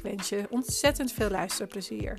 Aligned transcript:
Ik 0.00 0.06
wens 0.06 0.28
je 0.28 0.46
ontzettend 0.50 1.12
veel 1.12 1.30
luisterplezier. 1.30 2.18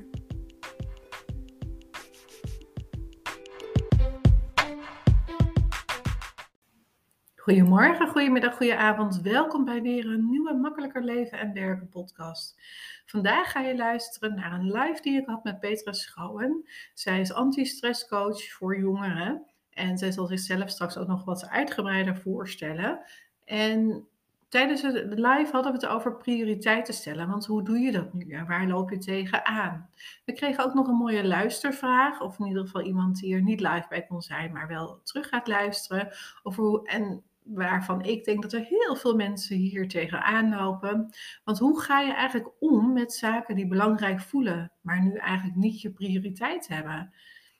Goedemorgen, 7.35 8.07
goedemiddag, 8.07 8.55
goedenavond. 8.55 9.21
Welkom 9.21 9.65
bij 9.65 9.81
weer 9.81 10.05
een 10.05 10.29
nieuwe 10.29 10.53
Makkelijker 10.53 11.03
Leven 11.03 11.39
en 11.39 11.53
Werken 11.53 11.89
podcast. 11.89 12.61
Vandaag 13.05 13.51
ga 13.51 13.61
je 13.61 13.75
luisteren 13.75 14.35
naar 14.35 14.53
een 14.53 14.71
live 14.71 15.01
die 15.01 15.21
ik 15.21 15.25
had 15.25 15.43
met 15.43 15.59
Petra 15.59 15.93
Schouwen. 15.93 16.65
Zij 16.93 17.19
is 17.19 17.33
anti-stresscoach 17.33 18.51
voor 18.51 18.79
jongeren 18.79 19.45
en 19.69 19.97
zij 19.97 20.11
zal 20.11 20.27
zichzelf 20.27 20.69
straks 20.69 20.97
ook 20.97 21.07
nog 21.07 21.25
wat 21.25 21.47
uitgebreider 21.47 22.17
voorstellen. 22.17 22.99
En 23.45 24.07
tijdens 24.51 24.81
het 24.81 25.19
live 25.19 25.49
hadden 25.51 25.71
we 25.71 25.77
het 25.77 25.87
over 25.87 26.15
prioriteiten 26.15 26.93
stellen. 26.93 27.27
Want 27.27 27.45
hoe 27.45 27.63
doe 27.63 27.79
je 27.79 27.91
dat 27.91 28.13
nu 28.13 28.31
en 28.31 28.47
waar 28.47 28.67
loop 28.67 28.89
je 28.89 28.97
tegenaan? 28.97 29.89
We 30.25 30.33
kregen 30.33 30.65
ook 30.65 30.73
nog 30.73 30.87
een 30.87 30.95
mooie 30.95 31.27
luistervraag. 31.27 32.21
Of 32.21 32.39
in 32.39 32.45
ieder 32.45 32.61
geval 32.61 32.81
iemand 32.81 33.19
die 33.19 33.35
er 33.35 33.41
niet 33.41 33.59
live 33.59 33.85
bij 33.89 34.05
kon 34.05 34.21
zijn, 34.21 34.51
maar 34.51 34.67
wel 34.67 35.01
terug 35.03 35.29
gaat 35.29 35.47
luisteren. 35.47 36.09
Over 36.43 36.63
hoe, 36.63 36.87
en 36.87 37.23
waarvan 37.43 38.01
ik 38.01 38.23
denk 38.23 38.41
dat 38.41 38.53
er 38.53 38.63
heel 38.63 38.95
veel 38.95 39.15
mensen 39.15 39.55
hier 39.55 39.87
tegenaan 39.87 40.55
lopen. 40.55 41.09
Want 41.43 41.59
hoe 41.59 41.81
ga 41.81 41.99
je 41.99 42.13
eigenlijk 42.13 42.51
om 42.59 42.93
met 42.93 43.13
zaken 43.13 43.55
die 43.55 43.67
belangrijk 43.67 44.19
voelen, 44.19 44.71
maar 44.81 45.01
nu 45.01 45.15
eigenlijk 45.15 45.57
niet 45.57 45.81
je 45.81 45.91
prioriteit 45.91 46.67
hebben? 46.67 47.13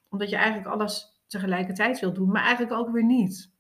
Omdat 0.10 0.30
je 0.30 0.36
eigenlijk 0.36 0.68
alles 0.68 1.22
tegelijkertijd 1.28 2.00
wil 2.00 2.14
doen, 2.14 2.32
maar 2.32 2.44
eigenlijk 2.44 2.74
ook 2.74 2.92
weer 2.92 3.06
niet. 3.06 3.52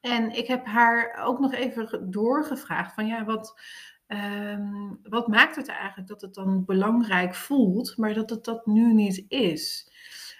En 0.00 0.30
ik 0.30 0.46
heb 0.46 0.66
haar 0.66 1.22
ook 1.24 1.38
nog 1.38 1.52
even 1.52 2.10
doorgevraagd 2.10 2.94
van 2.94 3.06
ja, 3.06 3.24
wat, 3.24 3.60
um, 4.06 5.00
wat 5.02 5.28
maakt 5.28 5.56
het 5.56 5.68
eigenlijk 5.68 6.08
dat 6.08 6.20
het 6.20 6.34
dan 6.34 6.64
belangrijk 6.64 7.34
voelt, 7.34 7.96
maar 7.96 8.14
dat 8.14 8.30
het 8.30 8.44
dat 8.44 8.66
nu 8.66 8.92
niet 8.92 9.24
is? 9.28 9.90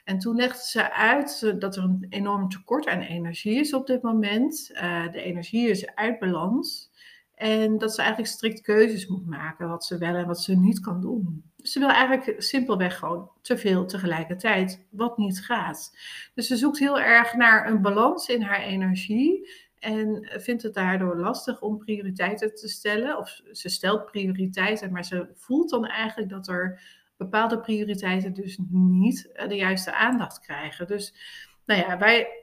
En 0.05 0.19
toen 0.19 0.37
legde 0.37 0.63
ze 0.63 0.93
uit 0.93 1.61
dat 1.61 1.77
er 1.77 1.83
een 1.83 2.07
enorm 2.09 2.49
tekort 2.49 2.87
aan 2.87 3.01
energie 3.01 3.61
is 3.61 3.75
op 3.75 3.87
dit 3.87 4.03
moment. 4.03 4.71
Uh, 4.73 5.11
de 5.11 5.23
energie 5.23 5.69
is 5.69 5.95
uit 5.95 6.19
balans. 6.19 6.90
En 7.41 7.79
dat 7.79 7.95
ze 7.95 8.01
eigenlijk 8.01 8.31
strikt 8.31 8.61
keuzes 8.61 9.07
moet 9.07 9.27
maken 9.27 9.69
wat 9.69 9.85
ze 9.85 9.99
wel 9.99 10.15
en 10.15 10.27
wat 10.27 10.41
ze 10.41 10.57
niet 10.57 10.81
kan 10.81 11.01
doen. 11.01 11.45
Ze 11.57 11.79
wil 11.79 11.89
eigenlijk 11.89 12.43
simpelweg 12.43 12.99
gewoon 12.99 13.31
te 13.43 13.59
veel 13.59 13.87
tegelijkertijd, 13.87 14.87
wat 14.91 15.19
niet 15.19 15.45
gaat. 15.45 15.97
Dus 16.35 16.47
ze 16.47 16.57
zoekt 16.57 16.79
heel 16.79 17.01
erg 17.01 17.35
naar 17.35 17.69
een 17.69 17.83
balans 17.83 18.29
in 18.29 18.43
haar 18.43 18.61
energie. 18.61 19.51
En 19.79 20.31
vindt 20.41 20.63
het 20.63 20.75
daardoor 20.75 21.17
lastig 21.17 21.61
om 21.61 21.79
prioriteiten 21.79 22.55
te 22.55 22.69
stellen. 22.69 23.19
Of 23.19 23.41
ze 23.53 23.69
stelt 23.69 24.05
prioriteiten, 24.05 24.93
maar 24.93 25.05
ze 25.05 25.29
voelt 25.35 25.71
dan 25.71 25.87
eigenlijk 25.87 26.31
dat 26.31 26.49
er 26.49 26.81
bepaalde 27.17 27.61
prioriteiten 27.61 28.33
dus 28.33 28.59
niet 28.71 29.31
de 29.49 29.57
juiste 29.57 29.95
aandacht 29.95 30.41
krijgen. 30.41 30.87
Dus 30.87 31.15
nou 31.65 31.81
ja, 31.81 31.99
wij 31.99 32.40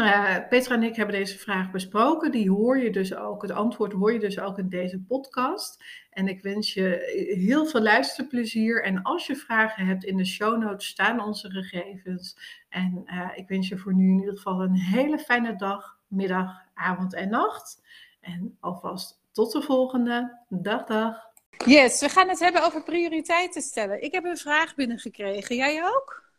uh, 0.00 0.36
Petra 0.48 0.74
en 0.74 0.82
ik 0.82 0.96
hebben 0.96 1.14
deze 1.14 1.38
vraag 1.38 1.70
besproken. 1.70 2.30
Die 2.30 2.50
hoor 2.50 2.78
je 2.78 2.90
dus 2.90 3.14
ook, 3.14 3.42
het 3.42 3.50
antwoord 3.50 3.92
hoor 3.92 4.12
je 4.12 4.18
dus 4.18 4.38
ook 4.38 4.58
in 4.58 4.68
deze 4.68 5.00
podcast. 5.00 5.84
En 6.10 6.28
ik 6.28 6.42
wens 6.42 6.74
je 6.74 7.12
heel 7.38 7.66
veel 7.66 7.80
luisterplezier. 7.80 8.82
En 8.82 9.02
als 9.02 9.26
je 9.26 9.36
vragen 9.36 9.86
hebt, 9.86 10.04
in 10.04 10.16
de 10.16 10.24
show 10.24 10.62
notes 10.62 10.86
staan 10.86 11.24
onze 11.24 11.50
gegevens. 11.50 12.36
En 12.68 13.02
uh, 13.06 13.28
ik 13.34 13.48
wens 13.48 13.68
je 13.68 13.78
voor 13.78 13.94
nu 13.94 14.08
in 14.08 14.18
ieder 14.18 14.36
geval 14.36 14.62
een 14.62 14.74
hele 14.74 15.18
fijne 15.18 15.56
dag, 15.56 15.98
middag, 16.06 16.62
avond 16.74 17.14
en 17.14 17.28
nacht. 17.28 17.82
En 18.20 18.56
alvast 18.60 19.20
tot 19.32 19.52
de 19.52 19.62
volgende. 19.62 20.38
Dag, 20.48 20.84
dag. 20.84 21.28
Yes, 21.66 22.00
we 22.00 22.08
gaan 22.08 22.28
het 22.28 22.38
hebben 22.38 22.64
over 22.64 22.82
prioriteiten 22.82 23.62
stellen. 23.62 24.02
Ik 24.02 24.12
heb 24.12 24.24
een 24.24 24.36
vraag 24.36 24.74
binnengekregen. 24.74 25.56
Jij 25.56 25.84
ook? 25.84 26.30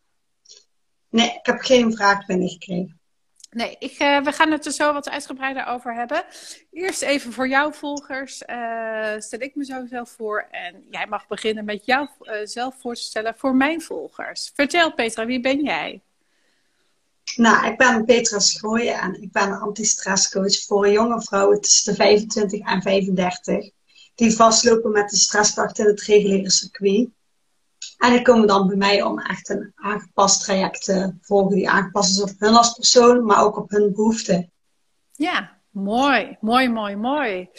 Nee, 1.09 1.27
ik 1.29 1.45
heb 1.45 1.59
geen 1.59 1.95
vraag 1.95 2.25
binnengekregen. 2.25 3.00
Nee, 3.51 3.75
ik, 3.79 3.99
uh, 3.99 4.21
we 4.21 4.31
gaan 4.31 4.51
het 4.51 4.65
er 4.65 4.71
zo 4.71 4.93
wat 4.93 5.09
uitgebreider 5.09 5.65
over 5.65 5.95
hebben. 5.95 6.23
Eerst 6.71 7.01
even 7.01 7.33
voor 7.33 7.47
jouw 7.47 7.71
volgers 7.71 8.43
uh, 8.47 9.13
stel 9.17 9.39
ik 9.39 9.55
me 9.55 9.87
zelf 9.89 10.09
voor. 10.09 10.47
En 10.51 10.85
jij 10.89 11.07
mag 11.07 11.27
beginnen 11.27 11.65
met 11.65 11.85
jouzelf 11.85 12.73
uh, 12.73 12.81
voor 12.81 12.95
te 12.95 13.01
stellen 13.01 13.35
voor 13.37 13.55
mijn 13.55 13.81
volgers. 13.81 14.51
Vertel 14.55 14.93
Petra, 14.93 15.25
wie 15.25 15.39
ben 15.39 15.63
jij? 15.63 16.01
Nou, 17.35 17.67
ik 17.67 17.77
ben 17.77 18.05
Petra 18.05 18.39
Schooien 18.39 18.99
en 18.99 19.21
ik 19.21 19.31
ben 19.31 19.59
anti-stresscoach 19.59 20.65
voor 20.65 20.89
jonge 20.89 21.21
vrouwen 21.21 21.61
tussen 21.61 21.91
de 21.91 21.97
25 21.97 22.59
en 22.59 22.81
35. 22.81 23.69
Die 24.15 24.35
vastlopen 24.35 24.91
met 24.91 25.09
de 25.09 25.17
stresskracht 25.17 25.79
in 25.79 25.85
het 25.85 26.01
reguliere 26.01 26.49
circuit. 26.49 27.09
En 28.01 28.11
die 28.11 28.21
komen 28.21 28.47
dan 28.47 28.67
bij 28.67 28.75
mij 28.75 29.01
om 29.01 29.19
echt 29.19 29.49
een 29.49 29.71
aangepast 29.75 30.43
traject 30.43 30.83
te 30.83 31.13
volgen. 31.21 31.55
Die 31.55 31.69
aangepast 31.69 32.09
is 32.09 32.21
op 32.21 32.29
hun 32.37 32.55
als 32.55 32.73
persoon, 32.73 33.25
maar 33.25 33.43
ook 33.43 33.57
op 33.57 33.69
hun 33.69 33.93
behoeften. 33.93 34.51
Ja, 35.11 35.57
mooi, 35.69 36.37
mooi, 36.39 36.69
mooi, 36.69 36.95
mooi. 36.95 37.49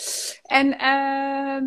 En 0.43 0.67
uh, 0.67 1.63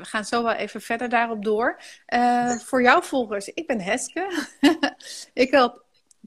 we 0.00 0.04
gaan 0.04 0.24
zo 0.24 0.42
wel 0.42 0.52
even 0.52 0.80
verder 0.80 1.08
daarop 1.08 1.44
door. 1.44 1.80
Uh, 2.14 2.50
voor 2.50 2.82
jouw 2.82 3.02
volgers, 3.02 3.48
ik 3.48 3.66
ben 3.66 3.80
Heske. 3.80 4.46
ik 5.32 5.50
help 5.50 5.83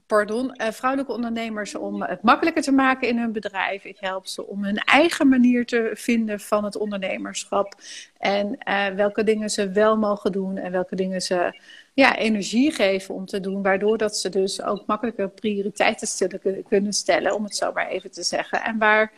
pardon, 0.08 0.54
uh, 0.56 0.70
vrouwelijke 0.70 1.12
ondernemers 1.12 1.74
om 1.74 2.02
het 2.02 2.22
makkelijker 2.22 2.62
te 2.62 2.72
maken 2.72 3.08
in 3.08 3.18
hun 3.18 3.32
bedrijf. 3.32 3.84
Ik 3.84 3.96
help 4.00 4.26
ze 4.26 4.46
om 4.46 4.64
hun 4.64 4.76
eigen 4.76 5.28
manier 5.28 5.66
te 5.66 5.90
vinden 5.94 6.40
van 6.40 6.64
het 6.64 6.76
ondernemerschap. 6.76 7.74
En 8.18 8.58
uh, 8.68 8.86
welke 8.86 9.24
dingen 9.24 9.50
ze 9.50 9.70
wel 9.70 9.96
mogen 9.96 10.32
doen 10.32 10.56
en 10.56 10.72
welke 10.72 10.96
dingen 10.96 11.20
ze 11.20 11.60
ja, 11.94 12.16
energie 12.16 12.72
geven 12.72 13.14
om 13.14 13.26
te 13.26 13.40
doen. 13.40 13.62
Waardoor 13.62 13.98
dat 13.98 14.16
ze 14.16 14.28
dus 14.28 14.62
ook 14.62 14.86
makkelijker 14.86 15.28
prioriteiten 15.28 16.06
stellen, 16.06 16.64
kunnen 16.68 16.92
stellen, 16.92 17.34
om 17.34 17.44
het 17.44 17.56
zo 17.56 17.72
maar 17.72 17.88
even 17.88 18.10
te 18.10 18.22
zeggen. 18.22 18.62
En 18.62 18.78
waar 18.78 19.12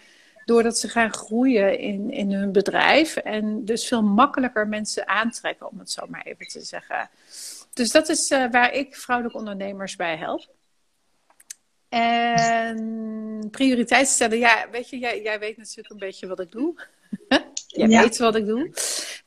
doordat 0.45 0.79
ze 0.79 0.89
gaan 0.89 1.13
groeien 1.13 1.79
in, 1.79 2.11
in 2.11 2.33
hun 2.33 2.53
bedrijf. 2.53 3.17
En 3.17 3.65
dus 3.65 3.87
veel 3.87 4.03
makkelijker 4.03 4.69
mensen 4.69 5.09
aantrekken, 5.09 5.71
om 5.71 5.79
het 5.79 5.91
zo 5.91 6.07
maar 6.09 6.23
even 6.23 6.47
te 6.47 6.61
zeggen. 6.61 7.11
Dus 7.73 7.91
dat 7.91 8.09
is 8.09 8.31
uh, 8.31 8.51
waar 8.51 8.73
ik 8.73 8.97
vrouwelijke 8.97 9.39
ondernemers 9.39 9.97
bij 9.97 10.17
help. 10.17 10.59
En 11.91 13.49
prioriteit 13.51 14.09
stellen, 14.09 14.39
ja, 14.39 14.67
weet 14.71 14.89
je, 14.89 14.99
jij, 14.99 15.23
jij 15.23 15.39
weet 15.39 15.57
natuurlijk 15.57 15.91
een 15.91 15.99
beetje 15.99 16.27
wat 16.27 16.41
ik 16.41 16.53
doe. 16.53 16.81
jij 17.67 17.89
ja. 17.89 18.03
weet 18.03 18.19
wat 18.19 18.37
ik 18.37 18.47
doe. 18.47 18.71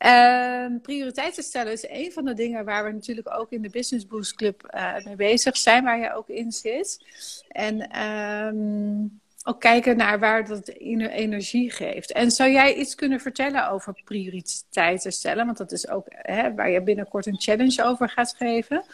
Uh, 0.04 0.80
prioriteiten 0.82 1.42
stellen 1.42 1.72
is 1.72 1.88
een 1.88 2.12
van 2.12 2.24
de 2.24 2.34
dingen 2.34 2.64
waar 2.64 2.84
we 2.84 2.90
natuurlijk 2.90 3.38
ook 3.38 3.50
in 3.50 3.62
de 3.62 3.70
Business 3.70 4.06
Boost 4.06 4.34
Club 4.34 4.70
uh, 4.74 5.04
mee 5.04 5.16
bezig 5.16 5.56
zijn, 5.56 5.84
waar 5.84 5.98
je 5.98 6.14
ook 6.14 6.28
in 6.28 6.52
zit. 6.52 7.04
En 7.48 8.00
um, 8.02 9.20
ook 9.44 9.60
kijken 9.60 9.96
naar 9.96 10.18
waar 10.18 10.46
dat 10.46 10.68
energie 10.68 11.70
geeft. 11.70 12.12
En 12.12 12.30
zou 12.30 12.50
jij 12.50 12.74
iets 12.74 12.94
kunnen 12.94 13.20
vertellen 13.20 13.70
over 13.70 14.00
prioriteiten 14.04 15.12
stellen? 15.12 15.46
Want 15.46 15.58
dat 15.58 15.72
is 15.72 15.88
ook 15.88 16.06
hè, 16.08 16.54
waar 16.54 16.70
je 16.70 16.82
binnenkort 16.82 17.26
een 17.26 17.40
challenge 17.40 17.84
over 17.84 18.08
gaat 18.08 18.34
geven. 18.38 18.84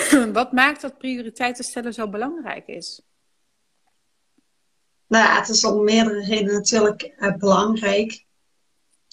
Wat 0.32 0.52
maakt 0.52 0.80
dat 0.80 0.98
prioriteiten 0.98 1.64
stellen 1.64 1.94
zo 1.94 2.08
belangrijk 2.08 2.66
is? 2.66 3.02
Nou 5.06 5.24
ja, 5.24 5.38
het 5.38 5.48
is 5.48 5.64
om 5.64 5.84
meerdere 5.84 6.24
redenen 6.24 6.54
natuurlijk 6.54 7.14
uh, 7.18 7.36
belangrijk. 7.36 8.24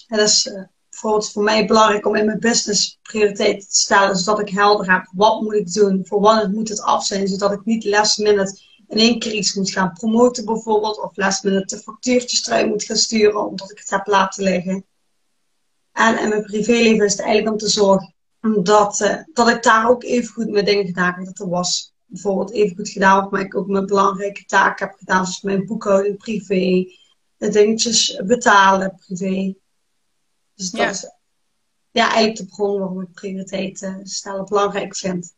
Het 0.08 0.20
is 0.20 0.46
uh, 0.46 0.64
bijvoorbeeld 0.90 1.32
voor 1.32 1.44
mij 1.44 1.66
belangrijk 1.66 2.06
om 2.06 2.16
in 2.16 2.26
mijn 2.26 2.40
business 2.40 3.00
prioriteiten 3.02 3.70
te 3.70 3.76
stellen, 3.76 4.16
zodat 4.16 4.40
ik 4.40 4.50
helder 4.50 4.92
heb 4.92 5.10
wat 5.14 5.42
moet 5.42 5.54
ik 5.54 5.74
doen, 5.74 6.06
voor 6.06 6.22
wanneer 6.22 6.50
moet 6.50 6.70
het 6.70 6.82
af 6.82 7.06
zijn, 7.06 7.28
zodat 7.28 7.52
ik 7.52 7.66
niet 7.66 7.86
last 7.86 8.18
minute 8.18 8.62
in 8.88 8.98
één 8.98 9.20
keer 9.20 9.34
iets 9.34 9.54
moet 9.54 9.72
gaan 9.72 9.94
promoten 9.94 10.46
bijvoorbeeld, 10.46 11.02
of 11.02 11.18
last 11.18 11.44
minute 11.44 11.76
de 11.76 11.82
factuurtjes 11.82 12.48
eruit 12.48 12.68
moet 12.68 12.84
gaan 12.84 12.96
sturen 12.96 13.48
omdat 13.48 13.72
ik 13.72 13.78
het 13.78 13.90
heb 13.90 14.08
laten 14.08 14.44
liggen. 14.44 14.86
En 15.92 16.20
in 16.20 16.30
mijn 16.30 16.44
privéleven 16.44 17.06
is 17.06 17.12
het 17.12 17.22
eigenlijk 17.22 17.52
om 17.52 17.58
te 17.58 17.70
zorgen 17.70 18.14
dat, 18.42 19.00
uh, 19.00 19.18
dat 19.34 19.50
ik 19.50 19.64
daar 19.64 19.90
ook 19.90 20.04
even 20.04 20.34
goed 20.34 20.50
mijn 20.50 20.66
dingen 20.66 20.86
gedaan 20.86 21.14
heb. 21.14 21.26
Dat 21.26 21.40
er 21.40 21.50
was 21.50 21.94
bijvoorbeeld 22.06 22.52
even 22.52 22.76
goed 22.76 22.90
gedaan, 22.90 23.28
maar 23.32 23.42
ik 23.42 23.56
ook 23.56 23.68
mijn 23.68 23.86
belangrijke 23.86 24.46
taken 24.46 24.88
heb 24.88 24.98
gedaan, 24.98 25.24
zoals 25.24 25.42
mijn 25.42 25.66
boekhouding 25.66 26.18
privé, 26.18 26.94
de 27.38 27.50
dingetjes 27.50 28.22
betalen 28.26 29.00
privé. 29.06 29.56
Dus 30.56 30.70
dat 30.70 30.82
ja. 30.82 30.90
is 30.90 31.10
ja, 31.92 32.04
eigenlijk 32.04 32.36
de 32.38 32.56
bron 32.56 32.80
waarom 32.80 33.02
ik 33.02 33.12
prioriteit 33.12 33.94
stellen 34.04 34.46
belangrijk 34.46 34.96
vind. 34.96 35.34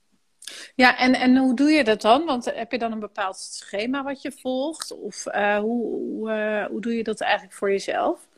Ja, 0.75 0.97
en, 0.97 1.13
en 1.13 1.37
hoe 1.37 1.55
doe 1.55 1.69
je 1.69 1.83
dat 1.83 2.01
dan? 2.01 2.25
Want 2.25 2.45
heb 2.45 2.71
je 2.71 2.77
dan 2.77 2.91
een 2.91 2.99
bepaald 2.99 3.37
schema 3.37 4.03
wat 4.03 4.21
je 4.21 4.31
volgt? 4.31 4.91
Of 4.91 5.23
hoe, 5.23 5.61
hoe, 5.61 6.67
hoe 6.69 6.81
doe 6.81 6.93
je 6.93 7.03
dat 7.03 7.21
eigenlijk 7.21 7.53
voor 7.53 7.71
jezelf? 7.71 8.29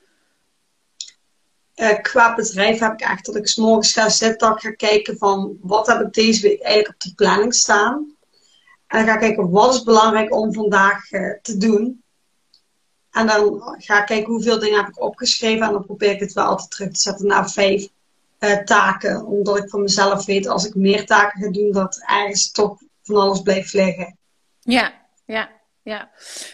Uh, 1.75 2.01
qua 2.01 2.35
bedrijf 2.35 2.79
heb 2.79 2.93
ik 2.93 3.01
echt 3.01 3.25
dat 3.25 3.35
ik 3.35 3.47
s 3.47 3.55
morgens 3.55 3.93
ga 3.93 4.09
zitten, 4.09 4.49
dat 4.49 4.61
ga 4.61 4.71
kijken 4.71 5.17
van 5.17 5.57
wat 5.61 5.87
heb 5.87 6.01
ik 6.01 6.13
deze 6.13 6.41
week 6.41 6.61
eigenlijk 6.61 6.93
op 6.93 7.01
de 7.01 7.15
planning 7.15 7.53
staan. 7.53 8.15
En 8.87 8.97
dan 8.97 9.07
ga 9.07 9.13
ik 9.13 9.19
kijken 9.19 9.49
wat 9.49 9.73
is 9.73 9.83
belangrijk 9.83 10.33
om 10.33 10.53
vandaag 10.53 11.11
uh, 11.11 11.33
te 11.41 11.57
doen. 11.57 12.03
En 13.11 13.27
dan 13.27 13.61
ga 13.77 13.99
ik 13.99 14.05
kijken 14.05 14.31
hoeveel 14.31 14.59
dingen 14.59 14.77
heb 14.77 14.87
ik 14.87 15.01
opgeschreven. 15.01 15.65
En 15.65 15.73
dan 15.73 15.85
probeer 15.85 16.11
ik 16.11 16.19
het 16.19 16.33
wel 16.33 16.45
altijd 16.45 16.71
terug 16.71 16.91
te 16.91 16.99
zetten 16.99 17.27
naar 17.27 17.51
vijf 17.51 17.87
uh, 18.39 18.57
taken. 18.57 19.25
Omdat 19.25 19.57
ik 19.57 19.69
van 19.69 19.81
mezelf 19.81 20.25
weet, 20.25 20.47
als 20.47 20.65
ik 20.65 20.75
meer 20.75 21.05
taken 21.05 21.41
ga 21.41 21.49
doen, 21.49 21.71
dat 21.71 22.03
ergens 22.05 22.51
toch 22.51 22.77
van 23.01 23.15
alles 23.15 23.41
blijft 23.41 23.73
liggen. 23.73 24.17
Ja, 24.59 24.93
ja 25.25 25.49
ja. 25.83 26.09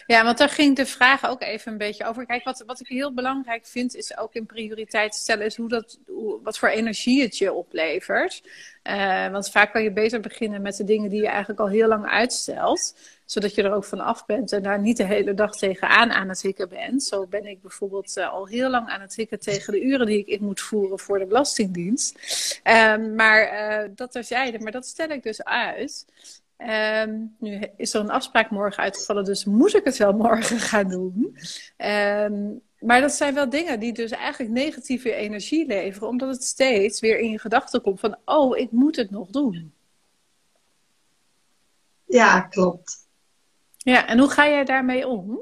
ja, 0.06 0.24
want 0.24 0.38
daar 0.38 0.48
ging 0.48 0.76
de 0.76 0.86
vraag 0.86 1.26
ook 1.26 1.42
even 1.42 1.72
een 1.72 1.78
beetje 1.78 2.04
over. 2.04 2.26
Kijk, 2.26 2.44
wat, 2.44 2.62
wat 2.66 2.80
ik 2.80 2.86
heel 2.86 3.14
belangrijk 3.14 3.66
vind, 3.66 3.94
is 3.94 4.18
ook 4.18 4.34
in 4.34 4.46
prioriteit 4.46 5.14
stellen, 5.14 5.46
is 5.46 5.56
hoe 5.56 5.68
dat, 5.68 5.98
wat 6.42 6.58
voor 6.58 6.68
energie 6.68 7.22
het 7.22 7.38
je 7.38 7.52
oplevert. 7.52 8.42
Uh, 8.82 9.28
want 9.28 9.50
vaak 9.50 9.72
kan 9.72 9.82
je 9.82 9.92
beter 9.92 10.20
beginnen 10.20 10.62
met 10.62 10.76
de 10.76 10.84
dingen 10.84 11.10
die 11.10 11.20
je 11.20 11.28
eigenlijk 11.28 11.60
al 11.60 11.68
heel 11.68 11.88
lang 11.88 12.06
uitstelt, 12.06 12.94
zodat 13.24 13.54
je 13.54 13.62
er 13.62 13.72
ook 13.72 13.84
van 13.84 14.00
af 14.00 14.26
bent 14.26 14.52
en 14.52 14.62
daar 14.62 14.80
niet 14.80 14.96
de 14.96 15.04
hele 15.04 15.34
dag 15.34 15.56
tegenaan 15.56 16.10
aan 16.10 16.28
het 16.28 16.42
hikken 16.42 16.68
bent. 16.68 17.02
Zo 17.02 17.26
ben 17.26 17.44
ik 17.46 17.62
bijvoorbeeld 17.62 18.16
uh, 18.16 18.32
al 18.32 18.46
heel 18.46 18.70
lang 18.70 18.88
aan 18.88 19.00
het 19.00 19.14
hikken 19.14 19.40
tegen 19.40 19.72
de 19.72 19.82
uren 19.82 20.06
die 20.06 20.18
ik 20.18 20.26
in 20.26 20.44
moet 20.44 20.60
voeren 20.60 20.98
voor 20.98 21.18
de 21.18 21.26
Belastingdienst. 21.26 22.18
Uh, 22.64 22.96
maar 22.96 23.52
uh, 23.52 23.90
dat 23.94 24.12
terzijde, 24.12 24.58
maar 24.58 24.72
dat 24.72 24.86
stel 24.86 25.08
ik 25.08 25.22
dus 25.22 25.44
uit. 25.44 26.06
Um, 26.68 27.36
nu 27.38 27.66
is 27.76 27.94
er 27.94 28.00
een 28.00 28.10
afspraak 28.10 28.50
morgen 28.50 28.82
uitgevallen, 28.82 29.24
dus 29.24 29.44
moet 29.44 29.74
ik 29.74 29.84
het 29.84 29.96
wel 29.96 30.12
morgen 30.12 30.58
gaan 30.58 30.88
doen. 30.88 31.36
Um, 31.76 32.60
maar 32.78 33.00
dat 33.00 33.12
zijn 33.12 33.34
wel 33.34 33.50
dingen 33.50 33.80
die 33.80 33.92
dus 33.92 34.10
eigenlijk 34.10 34.52
negatieve 34.52 35.14
energie 35.14 35.66
leveren, 35.66 36.08
omdat 36.08 36.28
het 36.28 36.44
steeds 36.44 37.00
weer 37.00 37.18
in 37.18 37.30
je 37.30 37.38
gedachten 37.38 37.80
komt 37.80 38.00
van, 38.00 38.16
oh, 38.24 38.58
ik 38.58 38.70
moet 38.70 38.96
het 38.96 39.10
nog 39.10 39.28
doen. 39.28 39.72
Ja, 42.04 42.40
klopt. 42.40 43.08
Ja, 43.76 44.06
en 44.06 44.18
hoe 44.18 44.28
ga 44.28 44.48
jij 44.48 44.64
daarmee 44.64 45.06
om? 45.06 45.40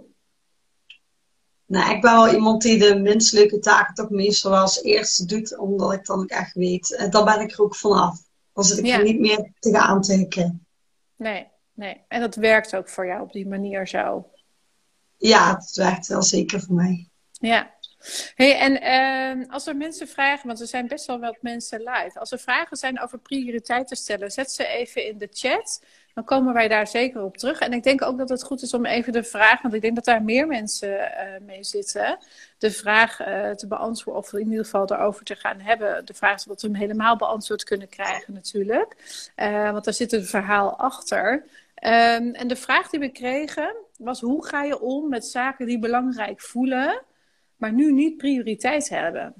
Nou, 1.66 1.94
ik 1.94 2.00
ben 2.00 2.12
wel 2.12 2.34
iemand 2.34 2.62
die 2.62 2.78
de 2.78 2.98
minst 2.98 3.32
leuke 3.32 3.58
taken 3.58 3.94
toch 3.94 4.10
meestal 4.10 4.50
wel 4.50 4.60
als 4.60 4.82
eerste 4.82 5.24
doet, 5.24 5.58
omdat 5.58 5.92
ik 5.92 6.06
dan 6.06 6.20
ook 6.20 6.30
echt 6.30 6.54
weet, 6.54 6.94
en 6.94 7.10
dan 7.10 7.24
ben 7.24 7.40
ik 7.40 7.52
er 7.52 7.62
ook 7.62 7.76
vanaf. 7.76 8.20
Dan 8.52 8.64
zit 8.64 8.78
ik 8.78 8.86
er 8.86 9.02
niet 9.02 9.20
meer 9.20 9.52
tegenaan 9.58 10.02
te 10.02 10.12
hikken. 10.12 10.66
Nee, 11.18 11.46
nee. 11.72 12.04
En 12.08 12.20
dat 12.20 12.34
werkt 12.34 12.76
ook 12.76 12.88
voor 12.88 13.06
jou 13.06 13.22
op 13.22 13.32
die 13.32 13.46
manier 13.46 13.88
zo? 13.88 14.30
Ja, 15.16 15.54
het 15.54 15.76
werkt 15.76 16.06
wel 16.06 16.22
zeker 16.22 16.60
voor 16.60 16.74
mij. 16.74 17.08
Ja. 17.32 17.76
Hey, 18.34 18.58
en 18.58 18.82
uh, 19.40 19.52
als 19.52 19.66
er 19.66 19.76
mensen 19.76 20.08
vragen, 20.08 20.46
want 20.46 20.60
er 20.60 20.66
zijn 20.66 20.86
best 20.86 21.06
wel 21.06 21.20
wat 21.20 21.38
mensen 21.40 21.78
live. 21.78 22.18
Als 22.18 22.32
er 22.32 22.38
vragen 22.38 22.76
zijn 22.76 23.00
over 23.00 23.18
prioriteiten 23.18 23.96
stellen, 23.96 24.30
zet 24.30 24.50
ze 24.50 24.66
even 24.66 25.06
in 25.06 25.18
de 25.18 25.28
chat 25.30 25.84
dan 26.18 26.26
komen 26.26 26.54
wij 26.54 26.68
daar 26.68 26.86
zeker 26.86 27.22
op 27.22 27.36
terug. 27.36 27.58
En 27.58 27.72
ik 27.72 27.82
denk 27.82 28.02
ook 28.02 28.18
dat 28.18 28.28
het 28.28 28.42
goed 28.42 28.62
is 28.62 28.74
om 28.74 28.86
even 28.86 29.12
de 29.12 29.24
vraag, 29.24 29.62
want 29.62 29.74
ik 29.74 29.80
denk 29.80 29.94
dat 29.94 30.04
daar 30.04 30.22
meer 30.22 30.46
mensen 30.46 30.88
uh, 30.88 31.46
mee 31.46 31.64
zitten, 31.64 32.18
de 32.58 32.70
vraag 32.70 33.20
uh, 33.20 33.50
te 33.50 33.66
beantwoorden, 33.66 34.22
of 34.22 34.32
in 34.32 34.48
ieder 34.48 34.64
geval 34.64 34.90
erover 34.92 35.24
te 35.24 35.34
gaan 35.34 35.60
hebben. 35.60 36.06
De 36.06 36.14
vraag 36.14 36.34
is 36.34 36.44
dat 36.44 36.62
we 36.62 36.68
hem 36.68 36.76
helemaal 36.76 37.16
beantwoord 37.16 37.64
kunnen 37.64 37.88
krijgen, 37.88 38.34
natuurlijk. 38.34 38.96
Uh, 39.36 39.70
want 39.70 39.84
daar 39.84 39.94
zit 39.94 40.12
een 40.12 40.24
verhaal 40.24 40.78
achter. 40.78 41.32
Um, 41.34 42.34
en 42.34 42.48
de 42.48 42.56
vraag 42.56 42.90
die 42.90 43.00
we 43.00 43.08
kregen 43.08 43.74
was: 43.98 44.20
hoe 44.20 44.46
ga 44.46 44.62
je 44.62 44.80
om 44.80 45.08
met 45.08 45.26
zaken 45.26 45.66
die 45.66 45.78
belangrijk 45.78 46.40
voelen, 46.40 47.02
maar 47.56 47.72
nu 47.72 47.92
niet 47.92 48.16
prioriteit 48.16 48.88
hebben? 48.88 49.34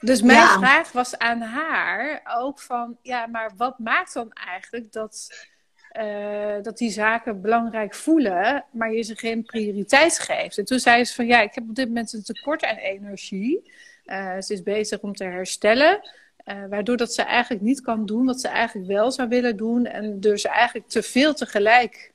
Dus 0.00 0.22
mijn 0.22 0.48
vraag 0.48 0.92
was 0.92 1.18
aan 1.18 1.40
haar 1.40 2.22
ook 2.38 2.60
van, 2.60 2.96
ja, 3.02 3.26
maar 3.26 3.52
wat 3.56 3.78
maakt 3.78 4.12
dan 4.12 4.32
eigenlijk 4.32 4.92
dat, 4.92 5.46
uh, 5.98 6.62
dat 6.62 6.78
die 6.78 6.90
zaken 6.90 7.40
belangrijk 7.40 7.94
voelen, 7.94 8.64
maar 8.70 8.92
je 8.92 9.02
ze 9.02 9.16
geen 9.16 9.42
prioriteit 9.42 10.18
geeft? 10.18 10.58
En 10.58 10.64
toen 10.64 10.78
zei 10.78 11.04
ze 11.04 11.14
van, 11.14 11.26
ja, 11.26 11.40
ik 11.40 11.54
heb 11.54 11.68
op 11.68 11.74
dit 11.74 11.86
moment 11.86 12.12
een 12.12 12.22
tekort 12.22 12.64
aan 12.64 12.76
energie. 12.76 13.72
Uh, 14.04 14.40
ze 14.40 14.52
is 14.52 14.62
bezig 14.62 15.00
om 15.00 15.14
te 15.14 15.24
herstellen. 15.24 16.00
Uh, 16.44 16.64
waardoor 16.68 16.96
dat 16.96 17.14
ze 17.14 17.22
eigenlijk 17.22 17.62
niet 17.62 17.80
kan 17.80 18.06
doen 18.06 18.26
wat 18.26 18.40
ze 18.40 18.48
eigenlijk 18.48 18.88
wel 18.88 19.12
zou 19.12 19.28
willen 19.28 19.56
doen. 19.56 19.86
En 19.86 20.20
dus 20.20 20.44
eigenlijk 20.44 20.88
te 20.88 21.02
veel 21.02 21.34
tegelijk 21.34 22.12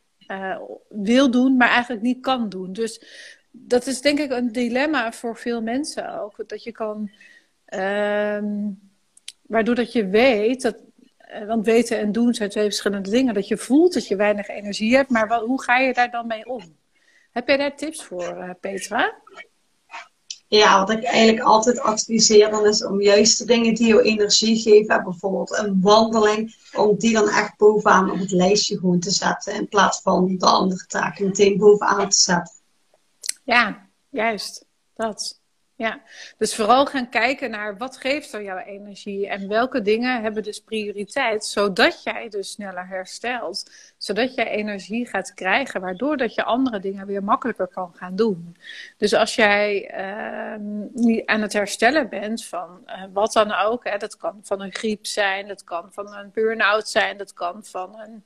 wil 0.90 1.32
doen, 1.32 1.58
maar 1.58 1.70
eigenlijk 1.70 2.02
niet 2.02 2.22
kan 2.22 2.50
doen. 2.50 2.74
Dus 2.74 3.02
dat 3.52 3.88
is 3.88 4.02
denk 4.02 4.20
ik 4.20 4.32
een 4.32 4.52
dilemma 4.52 5.12
voor 5.12 5.38
veel 5.38 5.62
mensen 5.62 6.20
ook. 6.20 6.44
Dat 6.48 6.64
je 6.64 6.72
kan 6.72 7.12
Um, 7.76 8.80
waardoor 9.42 9.76
dat 9.76 9.92
je 9.92 10.08
weet, 10.08 10.62
dat, 10.62 10.76
eh, 11.18 11.46
want 11.46 11.66
weten 11.66 12.00
en 12.00 12.12
doen 12.12 12.34
zijn 12.34 12.50
twee 12.50 12.64
verschillende 12.64 13.10
dingen, 13.10 13.34
dat 13.34 13.48
je 13.48 13.58
voelt 13.58 13.94
dat 13.94 14.08
je 14.08 14.16
weinig 14.16 14.48
energie 14.48 14.96
hebt, 14.96 15.10
maar 15.10 15.40
hoe 15.40 15.64
ga 15.64 15.78
je 15.78 15.94
daar 15.94 16.12
dan 16.12 16.28
mee 16.28 16.46
om? 16.46 16.76
Heb 17.32 17.48
jij 17.48 17.58
daar 17.58 17.76
tips 17.76 18.04
voor, 18.04 18.38
uh, 18.38 18.50
Petra? 18.60 19.14
Ja, 20.48 20.80
wat 20.80 20.90
ik 20.90 21.04
eigenlijk 21.04 21.46
altijd 21.46 21.80
adviseer 21.80 22.50
dan 22.50 22.66
is 22.66 22.86
om 22.86 23.02
juist 23.02 23.38
de 23.38 23.46
dingen 23.46 23.76
die 23.76 23.88
je 23.88 24.02
energie 24.02 24.58
geven, 24.58 25.04
bijvoorbeeld 25.04 25.58
een 25.58 25.82
wandeling, 25.82 26.56
om 26.74 26.98
die 26.98 27.14
dan 27.14 27.30
echt 27.30 27.58
bovenaan 27.58 28.12
op 28.12 28.20
het 28.20 28.32
lijstje 28.32 28.78
gewoon 28.78 29.00
te 29.00 29.12
zetten 29.12 29.54
in 29.54 29.68
plaats 29.68 30.02
van 30.02 30.38
de 30.38 30.46
andere 30.46 30.86
taken 30.86 31.26
meteen 31.26 31.58
bovenaan 31.58 32.10
te 32.10 32.18
zetten. 32.18 32.54
Ja, 33.44 33.88
juist. 34.10 34.66
Dat. 34.96 35.40
Ja, 35.78 36.02
dus 36.38 36.56
vooral 36.56 36.86
gaan 36.86 37.10
kijken 37.10 37.50
naar 37.50 37.78
wat 37.78 37.98
geeft 37.98 38.34
er 38.34 38.44
jouw 38.44 38.58
energie 38.58 39.28
en 39.28 39.48
welke 39.48 39.82
dingen 39.82 40.22
hebben 40.22 40.44
dus 40.44 40.60
prioriteit, 40.60 41.46
zodat 41.46 42.04
jij 42.04 42.30
dus 42.30 42.52
sneller 42.52 42.88
herstelt, 42.88 43.72
zodat 43.98 44.36
jij 44.36 44.48
energie 44.48 45.08
gaat 45.08 45.34
krijgen, 45.34 45.82
waardoor 45.82 46.18
dat 46.18 46.34
je 46.34 46.44
andere 46.44 46.80
dingen 46.80 47.06
weer 47.06 47.24
makkelijker 47.24 47.68
kan 47.68 47.94
gaan 47.96 48.16
doen. 48.16 48.58
Dus 48.98 49.14
als 49.14 49.36
jij 49.36 49.92
uh, 49.92 51.24
aan 51.26 51.42
het 51.42 51.54
herstellen 51.54 52.10
bent 52.10 52.46
van 52.46 52.82
uh, 52.86 53.04
wat 53.14 53.34
dan 53.34 53.54
ook, 53.54 53.84
hè, 53.84 53.98
dat 53.98 54.18
kan 54.18 54.40
van 54.44 54.62
een 54.62 54.74
griep 54.74 55.06
zijn, 55.06 55.48
dat 55.48 55.64
kan 55.64 55.88
van 55.92 56.16
een 56.16 56.32
burn-out 56.34 56.90
zijn, 56.90 57.18
dat 57.18 57.34
kan 57.34 57.66
van 57.66 58.00
een, 58.00 58.24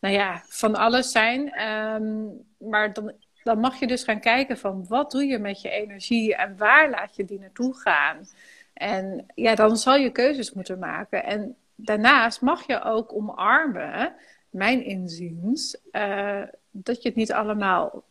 nou 0.00 0.14
ja, 0.14 0.42
van 0.48 0.74
alles 0.74 1.10
zijn. 1.10 1.60
Um, 1.62 2.46
maar 2.58 2.92
dan 2.92 3.12
dan 3.48 3.60
mag 3.60 3.80
je 3.80 3.86
dus 3.86 4.04
gaan 4.04 4.20
kijken 4.20 4.58
van 4.58 4.84
wat 4.88 5.10
doe 5.10 5.24
je 5.24 5.38
met 5.38 5.60
je 5.60 5.70
energie 5.70 6.36
en 6.36 6.56
waar 6.56 6.90
laat 6.90 7.16
je 7.16 7.24
die 7.24 7.38
naartoe 7.38 7.74
gaan. 7.74 8.28
En 8.72 9.26
ja, 9.34 9.54
dan 9.54 9.76
zal 9.76 9.96
je 9.96 10.10
keuzes 10.10 10.52
moeten 10.52 10.78
maken. 10.78 11.24
En 11.24 11.56
daarnaast 11.74 12.40
mag 12.40 12.66
je 12.66 12.82
ook 12.82 13.12
omarmen, 13.12 14.14
mijn 14.50 14.84
inziens, 14.84 15.76
uh, 15.92 16.42
dat 16.70 17.02
je 17.02 17.08
het 17.08 17.16
niet 17.16 17.32
allemaal 17.32 18.04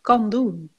kan 0.00 0.28
doen. 0.28 0.72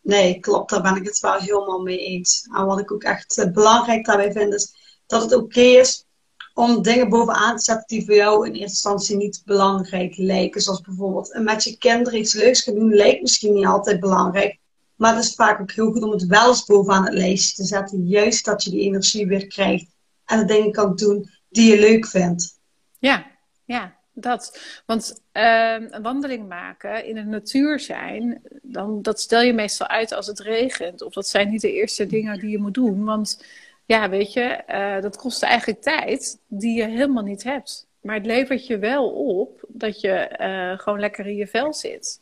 Nee, 0.00 0.40
klopt. 0.40 0.70
Daar 0.70 0.82
ben 0.82 0.96
ik 0.96 1.04
het 1.04 1.20
wel 1.20 1.38
helemaal 1.38 1.82
mee 1.82 1.98
eens. 1.98 2.48
En 2.54 2.66
wat 2.66 2.80
ik 2.80 2.92
ook 2.92 3.02
echt 3.02 3.38
eh, 3.38 3.50
belangrijk 3.50 4.04
daarbij 4.04 4.32
vind, 4.32 4.54
is 4.54 4.74
dat 5.06 5.22
het 5.22 5.34
oké 5.34 5.60
is 5.60 6.06
om 6.54 6.82
dingen 6.82 7.08
bovenaan 7.08 7.56
te 7.56 7.62
zetten 7.62 7.86
die 7.86 8.04
voor 8.04 8.14
jou 8.14 8.46
in 8.46 8.52
eerste 8.52 8.62
instantie 8.62 9.16
niet 9.16 9.42
belangrijk 9.44 10.16
lijken. 10.16 10.60
Zoals 10.60 10.80
bijvoorbeeld 10.80 11.38
met 11.42 11.64
je 11.64 11.78
kinderen 11.78 12.18
iets 12.18 12.34
leuks 12.34 12.62
gaan 12.62 12.74
doen, 12.74 12.94
lijkt 12.94 13.22
misschien 13.22 13.54
niet 13.54 13.66
altijd 13.66 14.00
belangrijk. 14.00 14.58
Maar 14.96 15.14
het 15.14 15.24
is 15.24 15.34
vaak 15.34 15.60
ook 15.60 15.72
heel 15.72 15.92
goed 15.92 16.02
om 16.02 16.10
het 16.10 16.26
wel 16.26 16.48
eens 16.48 16.64
bovenaan 16.64 17.04
het 17.04 17.14
lijstje 17.14 17.54
te 17.54 17.64
zetten. 17.64 18.06
Juist 18.06 18.44
dat 18.44 18.62
je 18.62 18.70
die 18.70 18.80
energie 18.80 19.26
weer 19.26 19.46
krijgt 19.46 19.86
en 20.24 20.38
de 20.38 20.44
dingen 20.44 20.72
kan 20.72 20.96
doen 20.96 21.30
die 21.48 21.70
je 21.70 21.80
leuk 21.80 22.06
vindt. 22.06 22.60
Ja, 22.98 23.26
ja, 23.64 23.96
dat. 24.12 24.58
Want 24.86 25.22
uh, 25.32 25.74
een 25.90 26.02
wandeling 26.02 26.48
maken, 26.48 27.06
in 27.06 27.14
de 27.14 27.24
natuur 27.24 27.80
zijn, 27.80 28.42
dan, 28.62 29.02
dat 29.02 29.20
stel 29.20 29.40
je 29.40 29.52
meestal 29.52 29.86
uit 29.86 30.12
als 30.12 30.26
het 30.26 30.40
regent. 30.40 31.02
Of 31.02 31.12
dat 31.12 31.26
zijn 31.26 31.50
niet 31.50 31.60
de 31.60 31.72
eerste 31.72 32.06
dingen 32.06 32.38
die 32.38 32.50
je 32.50 32.58
moet 32.58 32.74
doen. 32.74 33.04
Want 33.04 33.44
ja, 33.92 34.08
weet 34.08 34.32
je, 34.32 34.62
uh, 34.68 35.02
dat 35.02 35.16
kost 35.16 35.42
eigenlijk 35.42 35.82
tijd 35.82 36.38
die 36.46 36.76
je 36.76 36.88
helemaal 36.88 37.22
niet 37.22 37.42
hebt. 37.42 37.86
Maar 38.00 38.14
het 38.14 38.26
levert 38.26 38.66
je 38.66 38.78
wel 38.78 39.10
op 39.10 39.64
dat 39.68 40.00
je 40.00 40.36
uh, 40.40 40.78
gewoon 40.78 41.00
lekker 41.00 41.26
in 41.26 41.36
je 41.36 41.46
vel 41.46 41.74
zit. 41.74 42.20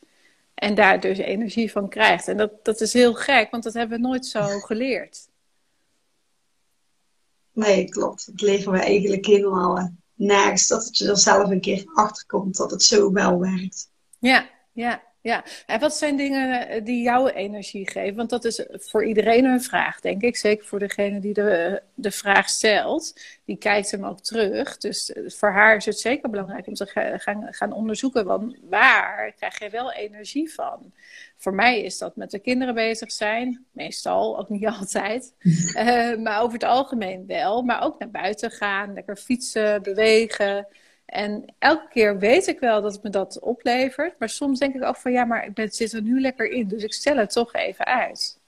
En 0.55 0.75
daar 0.75 1.01
dus 1.01 1.19
energie 1.19 1.71
van 1.71 1.89
krijgt. 1.89 2.29
En 2.29 2.37
dat, 2.37 2.65
dat 2.65 2.81
is 2.81 2.93
heel 2.93 3.15
gek, 3.15 3.51
want 3.51 3.63
dat 3.63 3.75
hebben 3.75 4.01
we 4.01 4.07
nooit 4.07 4.27
zo 4.27 4.43
geleerd. 4.69 5.29
Nee, 7.53 7.89
klopt. 7.89 8.27
Het 8.27 8.41
leren 8.41 8.73
we 8.73 8.79
eigenlijk 8.79 9.27
helemaal 9.27 9.79
uh, 9.79 9.85
nergens. 10.15 10.67
Dat 10.67 10.99
je 10.99 11.09
er 11.09 11.19
zelf 11.19 11.51
een 11.51 11.61
keer 11.61 11.85
achter 11.95 12.27
komt 12.27 12.57
dat 12.57 12.71
het 12.71 12.83
zo 12.83 13.13
wel 13.13 13.41
werkt. 13.41 13.91
Ja, 14.19 14.49
ja. 14.73 15.03
Ja. 15.23 15.45
En 15.67 15.81
wat 15.81 15.97
zijn 15.97 16.17
dingen 16.17 16.69
eh, 16.69 16.85
die 16.85 17.03
jouw 17.03 17.29
energie 17.29 17.91
geven? 17.91 18.17
Want 18.17 18.31
dat 18.31 18.45
is 18.45 18.65
voor 18.71 19.05
iedereen 19.05 19.45
een 19.45 19.63
vraag, 19.63 20.01
denk 20.01 20.23
ik. 20.23 20.37
Zeker 20.37 20.67
voor 20.67 20.79
degene 20.79 21.21
die 21.21 21.33
de, 21.33 21.83
de 21.95 22.11
vraag 22.11 22.49
stelt. 22.49 23.21
Die 23.45 23.57
kijkt 23.57 23.91
hem 23.91 24.05
ook 24.05 24.21
terug. 24.21 24.77
Dus 24.77 25.13
eh, 25.13 25.31
voor 25.31 25.51
haar 25.51 25.77
is 25.77 25.85
het 25.85 25.99
zeker 25.99 26.31
belangrijk 26.31 26.67
om 26.67 26.75
te 26.75 26.87
gaan, 26.87 27.53
gaan 27.55 27.73
onderzoeken. 27.73 28.25
Want 28.25 28.57
waar 28.69 29.33
krijg 29.33 29.59
je 29.59 29.71
wel 29.71 29.93
energie 29.93 30.53
van? 30.53 30.93
Voor 31.37 31.55
mij 31.55 31.81
is 31.81 31.99
dat 31.99 32.17
met 32.17 32.31
de 32.31 32.39
kinderen 32.39 32.75
bezig 32.75 33.13
zijn. 33.13 33.65
Meestal, 33.73 34.39
ook 34.39 34.49
niet 34.49 34.67
altijd. 34.79 35.35
Maar 36.19 36.41
over 36.41 36.53
het 36.53 36.65
algemeen 36.65 37.27
wel. 37.27 37.63
Maar 37.63 37.83
ook 37.83 37.99
naar 37.99 38.11
buiten 38.11 38.51
gaan, 38.51 38.93
lekker 38.93 39.17
fietsen, 39.17 39.83
bewegen. 39.83 40.67
En 41.11 41.45
elke 41.59 41.89
keer 41.89 42.19
weet 42.19 42.47
ik 42.47 42.59
wel 42.61 42.83
dat 42.83 42.93
het 42.93 43.03
me 43.03 43.11
dat 43.11 43.41
oplevert. 43.41 44.19
Maar 44.19 44.29
soms 44.29 44.59
denk 44.59 44.75
ik 44.75 44.85
ook 44.85 44.97
van 44.97 45.13
ja, 45.13 45.25
maar 45.25 45.51
ik 45.55 45.75
zit 45.75 45.93
er 45.93 46.03
nu 46.03 46.21
lekker 46.21 46.51
in. 46.51 46.69
Dus 46.69 46.83
ik 46.83 46.93
stel 46.93 47.17
het 47.17 47.33
toch 47.33 47.53
even 47.53 47.85
uit. 47.85 48.39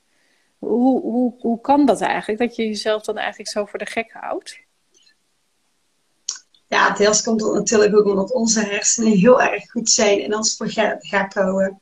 Hoe, 0.58 1.00
hoe, 1.00 1.34
hoe 1.38 1.60
kan 1.60 1.86
dat 1.86 2.00
eigenlijk? 2.00 2.40
Dat 2.40 2.56
je 2.56 2.66
jezelf 2.66 3.02
dan 3.02 3.18
eigenlijk 3.18 3.50
zo 3.50 3.64
voor 3.64 3.78
de 3.78 3.86
gek 3.86 4.12
houdt? 4.12 4.58
Ja, 6.66 6.88
het 6.88 6.96
deels 6.96 7.22
komt 7.22 7.42
het 7.42 7.52
natuurlijk 7.52 7.96
ook 7.96 8.06
omdat 8.06 8.32
onze 8.32 8.60
hersenen 8.60 9.12
heel 9.12 9.42
erg 9.42 9.70
goed 9.70 9.90
zijn 9.90 10.20
in 10.20 10.34
ons 10.34 10.56
voor 10.56 10.68
gek 10.98 11.34
houden. 11.34 11.80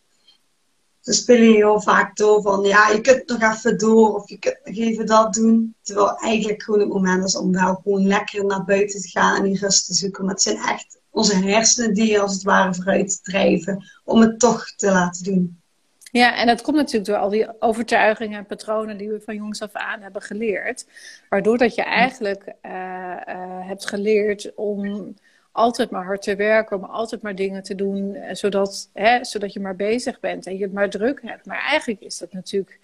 Ze 1.00 1.12
spelen 1.12 1.54
heel 1.54 1.80
vaak 1.80 2.16
door 2.16 2.42
van 2.42 2.62
ja, 2.62 2.88
je 2.88 3.00
kunt 3.00 3.28
nog 3.28 3.52
even 3.52 3.78
door 3.78 4.14
of 4.14 4.28
je 4.28 4.38
kunt 4.38 4.58
nog 4.64 4.76
even 4.76 5.06
dat 5.06 5.34
doen. 5.34 5.74
Terwijl 5.82 6.16
eigenlijk 6.16 6.62
gewoon 6.62 6.80
het 6.80 6.88
moment 6.88 7.24
is 7.24 7.36
om 7.36 7.52
wel 7.52 7.74
gewoon 7.82 8.06
lekker 8.06 8.44
naar 8.44 8.64
buiten 8.64 9.00
te 9.00 9.08
gaan 9.08 9.36
en 9.36 9.42
die 9.42 9.58
rust 9.58 9.86
te 9.86 9.94
zoeken. 9.94 10.24
Maar 10.24 10.34
het 10.34 10.42
zijn 10.42 10.56
echt 10.56 11.00
onze 11.10 11.36
hersenen 11.36 11.94
die 11.94 12.20
als 12.20 12.32
het 12.32 12.42
ware 12.42 12.74
vooruit 12.74 13.20
drijven 13.22 13.84
om 14.04 14.20
het 14.20 14.38
toch 14.38 14.70
te 14.76 14.90
laten 14.90 15.24
doen. 15.24 15.60
Ja, 16.12 16.36
en 16.36 16.46
dat 16.46 16.62
komt 16.62 16.76
natuurlijk 16.76 17.04
door 17.04 17.16
al 17.16 17.28
die 17.28 17.62
overtuigingen 17.62 18.38
en 18.38 18.46
patronen 18.46 18.96
die 18.96 19.08
we 19.08 19.20
van 19.20 19.34
jongs 19.34 19.62
af 19.62 19.72
aan 19.72 20.00
hebben 20.00 20.22
geleerd. 20.22 20.86
Waardoor 21.28 21.58
dat 21.58 21.74
je 21.74 21.82
eigenlijk 21.82 22.54
uh, 22.62 22.72
uh, 22.72 23.66
hebt 23.66 23.86
geleerd 23.86 24.54
om 24.54 25.14
altijd 25.52 25.90
maar 25.90 26.04
hard 26.04 26.22
te 26.22 26.36
werken, 26.36 26.76
om 26.76 26.84
altijd 26.84 27.22
maar 27.22 27.34
dingen 27.34 27.62
te 27.62 27.74
doen, 27.74 28.14
eh, 28.14 28.34
zodat, 28.34 28.88
hè, 28.92 29.24
zodat 29.24 29.52
je 29.52 29.60
maar 29.60 29.76
bezig 29.76 30.20
bent 30.20 30.46
en 30.46 30.56
je 30.56 30.62
het 30.62 30.72
maar 30.72 30.90
druk 30.90 31.20
hebt. 31.22 31.46
Maar 31.46 31.58
eigenlijk 31.58 32.00
is 32.00 32.18
dat 32.18 32.32
natuurlijk, 32.32 32.78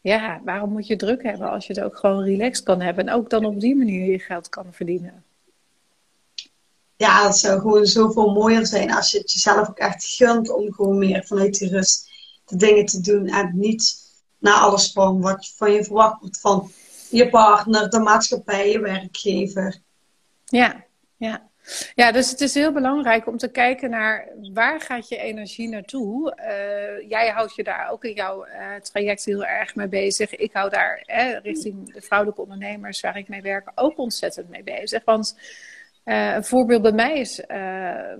ja, 0.00 0.40
waarom 0.44 0.70
moet 0.70 0.86
je 0.86 0.96
druk 0.96 1.22
hebben 1.22 1.50
als 1.50 1.66
je 1.66 1.72
het 1.72 1.82
ook 1.82 1.96
gewoon 1.96 2.24
relaxed 2.24 2.64
kan 2.64 2.80
hebben 2.80 3.08
en 3.08 3.14
ook 3.14 3.30
dan 3.30 3.44
op 3.44 3.60
die 3.60 3.76
manier 3.76 4.10
je 4.10 4.18
geld 4.18 4.48
kan 4.48 4.66
verdienen? 4.70 5.24
Ja, 6.96 7.22
dat 7.22 7.38
zou 7.38 7.60
gewoon 7.60 7.86
zoveel 7.86 8.32
mooier 8.32 8.66
zijn 8.66 8.92
als 8.92 9.10
je 9.10 9.18
het 9.18 9.32
jezelf 9.32 9.68
ook 9.68 9.78
echt 9.78 10.04
gunt 10.04 10.50
om 10.50 10.72
gewoon 10.72 10.98
meer 10.98 11.24
vanuit 11.24 11.58
die 11.58 11.68
rust 11.68 12.10
de 12.44 12.56
dingen 12.56 12.86
te 12.86 13.00
doen 13.00 13.26
en 13.26 13.50
niet 13.54 14.00
naar 14.38 14.54
alles 14.54 14.92
van 14.92 15.20
wat 15.20 15.52
van 15.56 15.72
je 15.72 15.84
verwacht 15.84 16.20
wordt 16.20 16.40
van 16.40 16.70
je 17.10 17.28
partner, 17.28 17.90
de 17.90 17.98
maatschappij, 17.98 18.70
je 18.70 18.80
werkgever. 18.80 19.80
Ja, 20.44 20.84
ja. 21.16 21.50
Ja, 21.94 22.12
dus 22.12 22.30
het 22.30 22.40
is 22.40 22.54
heel 22.54 22.72
belangrijk 22.72 23.26
om 23.26 23.36
te 23.36 23.50
kijken 23.50 23.90
naar 23.90 24.28
waar 24.52 24.80
gaat 24.80 25.08
je 25.08 25.16
energie 25.16 25.68
naartoe. 25.68 26.36
Uh, 26.38 27.08
jij 27.08 27.28
houdt 27.28 27.54
je 27.54 27.64
daar 27.64 27.90
ook 27.90 28.04
in 28.04 28.12
jouw 28.12 28.46
uh, 28.46 28.74
traject 28.74 29.24
heel 29.24 29.44
erg 29.44 29.74
mee 29.74 29.88
bezig. 29.88 30.34
Ik 30.34 30.52
hou 30.52 30.70
daar 30.70 31.02
richting 31.42 31.92
de 31.92 32.00
vrouwelijke 32.00 32.42
ondernemers 32.42 33.00
waar 33.00 33.16
ik 33.16 33.28
mee 33.28 33.42
werk 33.42 33.72
ook 33.74 33.98
ontzettend 33.98 34.48
mee 34.48 34.62
bezig. 34.62 35.04
Want 35.04 35.38
uh, 36.04 36.34
een 36.34 36.44
voorbeeld 36.44 36.82
bij 36.82 36.92
mij 36.92 37.18
is, 37.18 37.40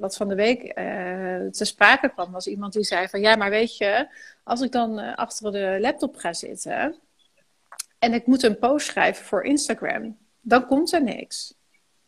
wat 0.00 0.16
van 0.16 0.28
de 0.28 0.34
week 0.34 0.72
te 1.52 1.64
sprake 1.64 2.08
kwam, 2.08 2.32
was 2.32 2.46
iemand 2.46 2.72
die 2.72 2.84
zei 2.84 3.08
van 3.08 3.20
ja, 3.20 3.36
maar 3.36 3.50
weet 3.50 3.76
je, 3.76 4.08
als 4.44 4.60
ik 4.60 4.72
dan 4.72 5.14
achter 5.16 5.52
de 5.52 5.76
laptop 5.80 6.16
ga 6.16 6.32
zitten 6.32 6.94
en 7.98 8.12
ik 8.14 8.26
moet 8.26 8.42
een 8.42 8.58
post 8.58 8.86
schrijven 8.86 9.24
voor 9.24 9.44
Instagram, 9.44 10.18
dan 10.40 10.66
komt 10.66 10.92
er 10.92 11.02
niks. 11.02 11.54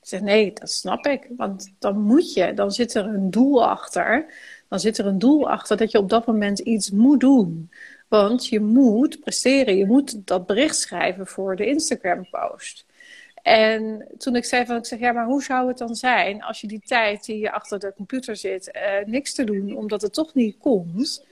Zeg, 0.06 0.20
nee, 0.20 0.52
dat 0.52 0.70
snap 0.70 1.06
ik. 1.06 1.28
Want 1.37 1.73
dan 1.78 2.00
moet 2.00 2.32
je, 2.32 2.54
dan 2.54 2.73
zit 2.73 2.94
er 2.94 3.04
een 3.06 3.30
doel 3.30 3.68
achter. 3.68 4.26
Dan 4.68 4.80
zit 4.80 4.99
er 4.99 5.06
een 5.06 5.18
doel 5.18 5.50
achter 5.50 5.76
dat 5.76 5.90
je 5.90 5.99
op 5.99 6.08
dat 6.08 6.26
moment 6.26 6.58
iets 6.58 6.90
moet 6.90 7.20
doen. 7.20 7.70
Want 8.08 8.46
je 8.46 8.61
moet 8.61 9.20
presteren, 9.20 9.76
je 9.76 9.87
moet 9.87 10.26
dat 10.26 10.46
bericht 10.46 10.76
schrijven 10.76 11.26
voor 11.26 11.56
de 11.56 11.66
Instagram-post. 11.66 12.87
En 13.42 14.06
toen 14.18 14.37
ik 14.37 14.44
zei 14.44 14.66
van, 14.66 14.76
ik 14.76 14.87
zeg, 14.87 14.99
ja, 14.99 15.12
maar 15.12 15.26
hoe 15.26 15.42
zou 15.42 15.68
het 15.68 15.78
dan 15.78 15.94
zijn 15.94 16.42
als 16.42 16.61
je 16.61 16.66
die 16.66 16.82
tijd 16.84 17.25
die 17.25 17.38
je 17.38 17.52
achter 17.52 17.78
de 17.78 17.92
computer 17.96 18.37
zit, 18.37 18.70
uh, 18.76 19.06
niks 19.06 19.34
te 19.34 19.44
doen, 19.44 19.76
omdat 19.76 20.02
het 20.02 20.12
toch 20.12 20.34
niet 20.34 20.58
komt, 20.58 21.26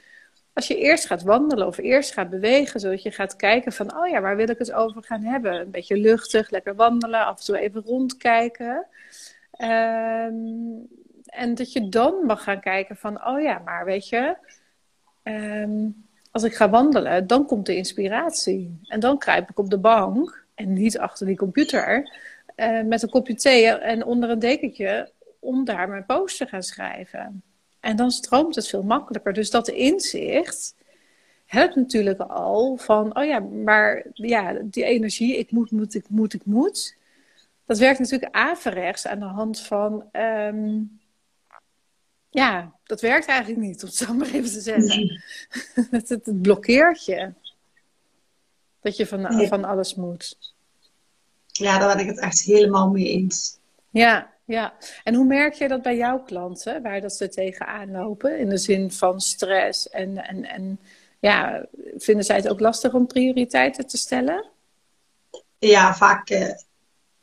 als 0.52 0.66
je 0.66 0.76
eerst 0.76 1.06
gaat 1.06 1.23
wandelen 1.23 1.66
of 1.66 1.78
eerst 1.78 2.12
gaat 2.12 2.30
bewegen, 2.30 2.80
zodat 2.80 3.02
je 3.02 3.11
gaat 3.11 3.37
kijken 3.37 3.73
van, 3.73 3.97
oh 3.97 4.09
ja, 4.09 4.21
waar 4.21 4.37
wil 4.37 4.49
ik 4.49 4.59
het 4.59 4.73
over 4.73 5.04
gaan 5.04 5.23
hebben? 5.23 5.61
Een 5.61 5.71
beetje 5.71 5.97
luchtig, 5.97 6.50
lekker 6.50 6.75
wandelen, 6.75 7.26
af 7.26 7.38
en 7.38 7.44
toe 7.44 7.59
even 7.59 7.82
rondkijken. 7.82 8.87
Um, 9.59 10.88
en 11.26 11.54
dat 11.54 11.73
je 11.73 11.88
dan 11.88 12.26
mag 12.26 12.42
gaan 12.42 12.61
kijken 12.61 12.97
van, 12.97 13.26
oh 13.26 13.40
ja, 13.40 13.59
maar 13.59 13.85
weet 13.85 14.09
je, 14.09 14.37
um, 15.23 16.06
als 16.30 16.42
ik 16.42 16.54
ga 16.54 16.71
wandelen, 16.71 17.26
dan 17.26 17.47
komt 17.47 17.66
de 17.66 17.76
inspiratie. 17.76 18.80
En 18.87 19.00
dan 19.00 19.18
kruip 19.18 19.50
ik 19.50 19.59
op 19.59 19.71
de 19.71 19.78
bank 19.78 20.44
en 20.54 20.73
niet 20.73 20.99
achter 20.99 21.26
die 21.26 21.37
computer 21.37 22.11
uh, 22.56 22.82
met 22.82 23.02
een 23.02 23.11
kopje 23.11 23.35
thee 23.35 23.68
en 23.68 24.04
onder 24.04 24.30
een 24.30 24.38
dekentje 24.38 25.11
om 25.38 25.64
daar 25.64 25.88
mijn 25.88 26.06
post 26.06 26.37
te 26.37 26.47
gaan 26.47 26.62
schrijven. 26.62 27.42
En 27.83 27.97
dan 27.97 28.11
stroomt 28.11 28.55
het 28.55 28.69
veel 28.69 28.83
makkelijker. 28.83 29.33
Dus 29.33 29.51
dat 29.51 29.69
inzicht 29.69 30.75
helpt 31.47 31.75
natuurlijk 31.75 32.21
al 32.21 32.77
van, 32.77 33.17
oh 33.17 33.25
ja, 33.25 33.39
maar 33.39 34.07
ja, 34.12 34.59
die 34.65 34.85
energie, 34.85 35.39
ik 35.39 35.51
moet, 35.51 35.71
moet, 35.71 35.95
ik 35.95 36.09
moet, 36.09 36.35
ik 36.35 36.45
moet. 36.45 36.97
Dat 37.65 37.79
werkt 37.79 37.99
natuurlijk 37.99 38.35
averechts 38.35 39.07
aan 39.07 39.19
de 39.19 39.25
hand 39.25 39.61
van, 39.61 40.09
um, 40.12 41.01
ja, 42.31 42.73
dat 42.85 43.01
werkt 43.01 43.27
eigenlijk 43.27 43.61
niet, 43.61 43.83
om 43.83 43.89
het 43.89 43.97
zo 43.97 44.15
maar 44.15 44.31
even 44.31 44.51
te 44.51 44.61
zeggen. 44.61 45.23
het, 45.91 46.09
het, 46.09 46.43
blokkeert 46.43 47.05
je. 47.05 47.33
Dat 48.81 48.97
je 48.97 49.07
van, 49.07 49.47
van 49.49 49.65
alles 49.65 49.95
moet. 49.95 50.55
Ja, 51.47 51.79
daar 51.79 51.97
ben 51.97 52.05
ik 52.05 52.11
het 52.11 52.21
echt 52.21 52.43
helemaal 52.43 52.91
mee 52.91 53.09
eens. 53.09 53.59
Ja, 53.91 54.32
ja, 54.45 54.75
en 55.05 55.15
hoe 55.15 55.25
merk 55.25 55.55
je 55.55 55.69
dat 55.69 55.83
bij 55.83 55.97
jouw 55.97 56.23
klanten, 56.23 56.83
waar 56.83 57.01
dat 57.01 57.13
ze 57.13 57.29
tegenaan 57.29 57.91
lopen, 57.91 58.39
in 58.39 58.49
de 58.49 58.57
zin 58.57 58.91
van 58.91 59.21
stress 59.21 59.89
en, 59.89 60.17
en, 60.17 60.45
en 60.45 60.81
ja, 61.21 61.67
vinden 61.97 62.25
zij 62.25 62.37
het 62.37 62.49
ook 62.49 62.61
lastig 62.61 62.95
om 62.95 63.07
prioriteiten 63.07 63.87
te 63.87 63.97
stellen? 63.97 64.51
Ja, 65.59 65.95
vaak 65.95 66.31
uh, 66.31 66.49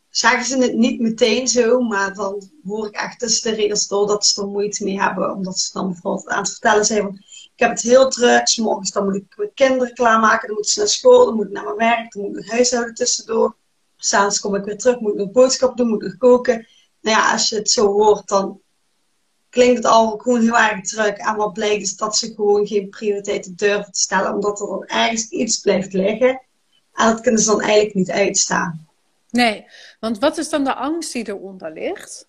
zeggen 0.10 0.46
ze 0.46 0.58
het 0.58 0.74
niet 0.74 1.00
meteen 1.00 1.48
zo, 1.48 1.80
maar 1.80 2.14
dan 2.14 2.50
hoor 2.64 2.88
ik 2.88 2.96
echt 2.96 3.20
tussen 3.20 3.52
de 3.52 3.58
regels 3.58 3.88
door 3.88 4.08
dat 4.08 4.26
ze 4.26 4.42
er 4.42 4.48
moeite 4.48 4.84
mee 4.84 5.02
hebben, 5.02 5.34
omdat 5.34 5.60
ze 5.60 5.70
dan 5.74 5.88
bijvoorbeeld 5.88 6.28
aan 6.28 6.42
het 6.42 6.52
vertellen 6.52 6.86
zijn 6.86 7.20
ik 7.60 7.66
heb 7.66 7.74
het 7.74 7.84
heel 7.84 8.10
druk, 8.10 8.58
morgens 8.58 8.92
dan 8.92 9.06
moet 9.06 9.16
ik 9.16 9.38
mijn 9.38 9.54
kinderen 9.54 9.94
klaarmaken, 9.94 10.48
dan 10.48 10.56
moeten 10.56 10.74
ze 10.74 10.80
naar 10.80 10.88
school, 10.88 11.26
dan 11.26 11.36
moet 11.36 11.46
ik 11.46 11.52
naar 11.52 11.64
mijn 11.64 11.76
werk, 11.76 12.12
dan 12.12 12.22
moet 12.22 12.32
ik 12.32 12.38
nog 12.38 12.52
huishouden 12.52 12.94
tussendoor. 12.94 13.56
S'avonds 13.98 14.40
kom 14.40 14.56
ik 14.56 14.64
weer 14.64 14.78
terug, 14.78 15.00
moet 15.00 15.14
ik 15.14 15.20
een 15.20 15.32
boodschap 15.32 15.78
doen, 15.78 15.88
moet 15.88 16.04
ik 16.04 16.16
koken 16.20 16.68
nou 17.02 17.18
ja, 17.18 17.32
als 17.32 17.50
je 17.50 17.56
het 17.56 17.70
zo 17.70 17.86
hoort, 17.86 18.28
dan 18.28 18.62
klinkt 19.50 19.78
het 19.78 19.86
al 19.86 20.18
gewoon 20.18 20.42
heel 20.42 20.58
erg 20.58 20.82
druk. 20.82 21.18
En 21.18 21.36
wat 21.36 21.54
blijkt 21.54 21.82
is 21.82 21.96
dat 21.96 22.18
ze 22.18 22.34
gewoon 22.34 22.68
geen 22.68 22.90
prioriteiten 22.90 23.56
durven 23.56 23.92
te 23.92 24.00
stellen, 24.00 24.34
omdat 24.34 24.60
er 24.60 24.68
dan 24.68 24.86
ergens 24.86 25.30
iets 25.30 25.60
blijft 25.60 25.94
liggen. 25.94 26.42
En 26.94 27.08
dat 27.08 27.22
kunnen 27.22 27.42
ze 27.42 27.50
dan 27.50 27.62
eigenlijk 27.62 27.94
niet 27.94 28.12
uitstaan. 28.12 28.88
Nee, 29.30 29.66
want 30.00 30.20
wat 30.20 30.38
is 30.38 30.50
dan 30.50 30.64
de 30.64 30.74
angst 30.74 31.14
die 31.14 31.28
eronder 31.28 31.72
ligt? 31.74 32.28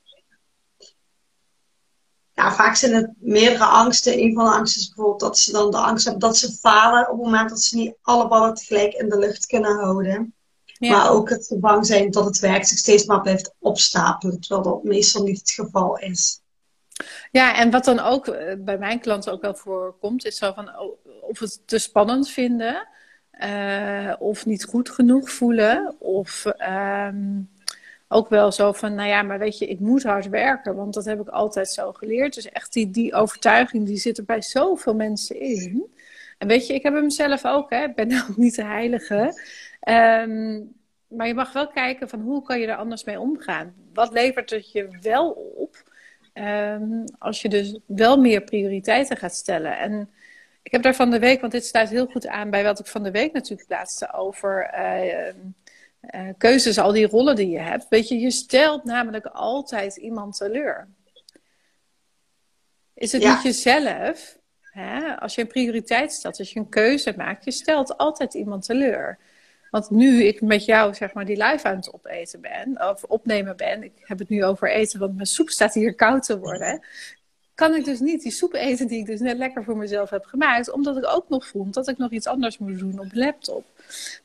Ja, 2.35 2.53
vaak 2.53 2.75
zijn 2.75 2.95
het 2.95 3.11
meerdere 3.19 3.65
angsten. 3.65 4.19
Een 4.19 4.35
van 4.35 4.45
de 4.45 4.51
angsten 4.51 4.81
is 4.81 4.87
bijvoorbeeld 4.87 5.21
dat 5.21 5.39
ze 5.39 5.53
dan 5.53 5.71
de 5.71 5.77
angst 5.77 6.05
hebben 6.05 6.23
dat 6.23 6.37
ze 6.37 6.53
falen 6.53 7.11
op 7.11 7.17
het 7.17 7.25
moment 7.25 7.49
dat 7.49 7.61
ze 7.61 7.77
niet 7.77 7.95
alle 8.03 8.29
ballen 8.29 8.55
tegelijk 8.55 8.93
in 8.93 9.09
de 9.09 9.19
lucht 9.19 9.47
kunnen 9.47 9.79
houden. 9.79 10.35
Maar 10.89 11.11
ook 11.11 11.29
het 11.29 11.57
bang 11.61 11.87
zijn 11.87 12.11
dat 12.11 12.25
het 12.25 12.39
werk 12.39 12.65
zich 12.65 12.79
steeds 12.79 13.05
maar 13.05 13.21
blijft 13.21 13.55
opstapelen, 13.59 14.41
terwijl 14.41 14.63
dat 14.63 14.85
meestal 14.85 15.23
niet 15.23 15.39
het 15.39 15.51
geval 15.51 15.99
is. 15.99 16.41
Ja, 17.31 17.57
en 17.57 17.71
wat 17.71 17.85
dan 17.85 17.99
ook 17.99 18.29
eh, 18.29 18.55
bij 18.59 18.79
mijn 18.79 19.01
klanten 19.01 19.33
ook 19.33 19.43
wel 19.43 19.55
voorkomt, 19.55 20.25
is 20.25 20.37
zo 20.37 20.53
van 20.53 20.79
oh, 20.79 21.07
of 21.21 21.39
het 21.39 21.61
te 21.65 21.79
spannend 21.79 22.29
vinden, 22.29 22.89
uh, 23.45 24.13
of 24.19 24.47
niet 24.47 24.65
goed 24.65 24.91
genoeg 24.91 25.31
voelen, 25.31 25.95
of 25.99 26.45
um, 27.07 27.51
ook 28.09 28.29
wel 28.29 28.53
zo 28.53 28.73
van, 28.73 28.95
nou 28.95 29.09
ja, 29.09 29.23
maar 29.23 29.39
weet 29.39 29.59
je, 29.59 29.67
ik 29.67 29.81
moet 29.81 30.03
hard 30.03 30.29
werken, 30.29 30.75
want 30.75 30.95
dat 30.95 31.05
heb 31.05 31.21
ik 31.21 31.29
altijd 31.29 31.69
zo 31.69 31.93
geleerd. 31.93 32.35
Dus 32.35 32.49
echt 32.49 32.73
die, 32.73 32.91
die 32.91 33.15
overtuiging, 33.15 33.87
die 33.87 33.97
zit 33.97 34.19
er 34.19 34.25
bij 34.25 34.43
zoveel 34.43 34.95
mensen 34.95 35.41
in. 35.41 35.87
En 36.39 36.49
weet 36.49 36.67
je, 36.67 36.75
ik 36.75 36.83
heb 36.83 36.95
hem 36.95 37.11
zelf 37.11 37.45
ook, 37.45 37.71
hè. 37.71 37.85
ik 37.85 37.95
ben 37.95 38.13
ook 38.29 38.37
niet 38.37 38.55
de 38.55 38.65
heilige. 38.65 39.41
Um, 39.89 40.79
maar 41.09 41.27
je 41.27 41.35
mag 41.35 41.53
wel 41.53 41.69
kijken 41.69 42.09
van 42.09 42.21
hoe 42.21 42.43
kan 42.43 42.61
je 42.61 42.67
er 42.67 42.77
anders 42.77 43.05
mee 43.05 43.21
omgaan. 43.21 43.75
Wat 43.95 44.13
levert 44.13 44.51
het 44.51 44.73
je 44.73 44.99
wel 45.01 45.31
op 45.57 45.83
um, 46.35 47.05
als 47.19 47.43
je 47.43 47.49
dus 47.49 47.79
wel 47.87 48.17
meer 48.17 48.41
prioriteiten 48.41 49.17
gaat 49.17 49.35
stellen. 49.35 49.79
En 49.79 50.11
Ik 50.63 50.73
heb 50.73 50.83
daar 50.83 50.95
van 50.95 51.11
de 51.11 51.19
week, 51.19 51.41
want 51.41 51.53
dit 51.53 51.65
staat 51.65 51.89
heel 51.89 52.07
goed 52.07 52.27
aan 52.27 52.51
bij 52.51 52.63
wat 52.63 52.79
ik 52.79 52.87
van 52.87 53.03
de 53.03 53.11
week 53.11 53.33
natuurlijk 53.33 53.69
plaatste 53.69 54.13
over 54.13 54.71
uh, 54.75 56.29
keuzes, 56.39 56.79
al 56.79 56.93
die 56.93 57.07
rollen 57.07 57.37
die 57.37 57.49
je 57.49 57.59
hebt. 57.59 57.87
Weet 57.89 58.09
je, 58.09 58.19
je 58.19 58.31
stelt 58.31 58.85
namelijk 58.85 59.27
altijd 59.27 59.97
iemand 59.97 60.37
teleur. 60.37 60.89
Is 62.95 63.13
het 63.13 63.23
niet 63.23 63.43
jezelf? 63.43 64.39
Hè? 64.61 65.21
Als 65.21 65.35
je 65.35 65.41
een 65.41 65.47
prioriteit 65.47 66.13
stelt, 66.13 66.39
als 66.39 66.53
je 66.53 66.59
een 66.59 66.69
keuze 66.69 67.15
maakt, 67.17 67.45
je 67.45 67.51
stelt 67.51 67.97
altijd 67.97 68.35
iemand 68.35 68.65
teleur. 68.65 69.19
Want 69.71 69.91
nu 69.91 70.23
ik 70.23 70.41
met 70.41 70.65
jou 70.65 70.95
zeg 70.95 71.13
maar 71.13 71.25
die 71.25 71.45
live 71.45 71.69
aan 71.69 71.77
het 71.77 71.93
opeten 71.93 72.41
ben, 72.41 72.89
of 72.89 73.05
opnemen 73.05 73.57
ben, 73.57 73.83
ik 73.83 73.93
heb 73.99 74.19
het 74.19 74.29
nu 74.29 74.45
over 74.45 74.71
eten, 74.71 75.01
want 75.01 75.15
mijn 75.15 75.27
soep 75.27 75.51
staat 75.51 75.75
hier 75.75 75.95
koud 75.95 76.23
te 76.23 76.39
worden, 76.39 76.85
kan 77.61 77.75
ik 77.75 77.85
dus 77.85 78.01
niet 78.01 78.23
die 78.23 78.33
soep 78.33 78.55
eten 78.55 78.87
die 78.87 78.99
ik 78.99 79.07
dus 79.07 79.21
net 79.21 79.37
lekker 79.37 79.65
voor 79.65 79.77
mezelf 79.77 80.11
heb 80.11 80.25
gemaakt, 80.25 80.71
omdat 80.71 80.97
ik 80.97 81.07
ook 81.07 81.29
nog 81.29 81.47
vond 81.47 81.75
dat 81.75 81.89
ik 81.89 81.99
nog 81.99 82.11
iets 82.11 82.27
anders 82.27 82.59
moet 82.59 82.79
doen 82.79 82.99
op 82.99 83.09
laptop. 83.13 83.65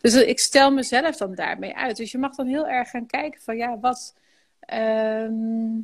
Dus 0.01 0.13
ik 0.13 0.39
stel 0.39 0.71
mezelf 0.71 1.15
dan 1.15 1.35
daarmee 1.35 1.75
uit. 1.75 1.97
Dus 1.97 2.11
je 2.11 2.17
mag 2.17 2.35
dan 2.35 2.47
heel 2.47 2.67
erg 2.67 2.89
gaan 2.89 3.05
kijken 3.05 3.41
van 3.41 3.57
ja, 3.57 3.79
wat, 3.79 4.15
ehm, 4.59 5.79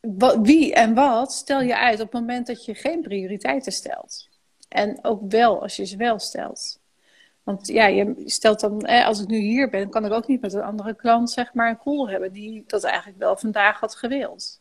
wat 0.00 0.38
wie 0.42 0.74
en 0.74 0.94
wat 0.94 1.32
stel 1.32 1.60
je 1.60 1.76
uit 1.76 2.00
op 2.00 2.12
het 2.12 2.20
moment 2.20 2.46
dat 2.46 2.64
je 2.64 2.74
geen 2.74 3.00
prioriteiten 3.00 3.72
stelt. 3.72 4.28
En 4.68 4.98
ook 5.04 5.30
wel 5.30 5.62
als 5.62 5.76
je 5.76 5.84
ze 5.84 5.96
wel 5.96 6.18
stelt. 6.18 6.77
Want 7.48 7.66
ja, 7.66 7.86
je 7.86 8.22
stelt 8.24 8.60
dan, 8.60 8.82
als 8.82 9.20
ik 9.20 9.28
nu 9.28 9.38
hier 9.38 9.70
ben, 9.70 9.90
kan 9.90 10.04
ik 10.04 10.12
ook 10.12 10.26
niet 10.26 10.40
met 10.40 10.52
een 10.52 10.62
andere 10.62 10.94
klant 10.94 11.30
zeg 11.30 11.54
maar 11.54 11.70
een 11.70 11.78
call 11.78 12.10
hebben 12.10 12.32
die 12.32 12.64
dat 12.66 12.84
eigenlijk 12.84 13.18
wel 13.18 13.36
vandaag 13.36 13.80
had 13.80 13.94
gewild. 13.94 14.60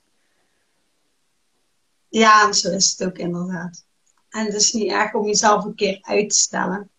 Ja, 2.10 2.52
zo 2.52 2.72
is 2.72 2.92
het 2.92 3.08
ook 3.08 3.18
inderdaad. 3.18 3.86
En 4.30 4.46
het 4.46 4.54
is 4.54 4.74
niet 4.74 4.92
erg 4.92 5.14
om 5.14 5.26
jezelf 5.26 5.66
een 5.66 5.76
keer 5.76 6.00
uit 6.02 6.30
te 6.30 6.36
stellen. 6.36 6.90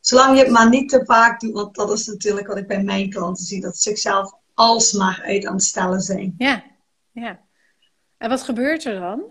Zolang 0.00 0.36
je 0.36 0.42
het 0.42 0.52
maar 0.52 0.68
niet 0.68 0.88
te 0.88 1.04
vaak 1.04 1.40
doet, 1.40 1.52
want 1.52 1.74
dat 1.74 1.92
is 1.92 2.06
natuurlijk 2.06 2.46
wat 2.46 2.56
ik 2.56 2.66
bij 2.66 2.82
mijn 2.82 3.10
klanten 3.10 3.44
zie, 3.44 3.60
dat 3.60 3.76
ze 3.76 3.90
zichzelf 3.90 4.34
alsmaar 4.54 5.22
uit 5.24 5.46
aan 5.46 5.54
het 5.54 5.62
stellen 5.62 6.00
zijn. 6.00 6.34
Ja, 6.38 6.64
ja. 7.12 7.40
En 8.16 8.28
wat 8.28 8.42
gebeurt 8.42 8.84
er 8.84 9.00
dan? 9.00 9.22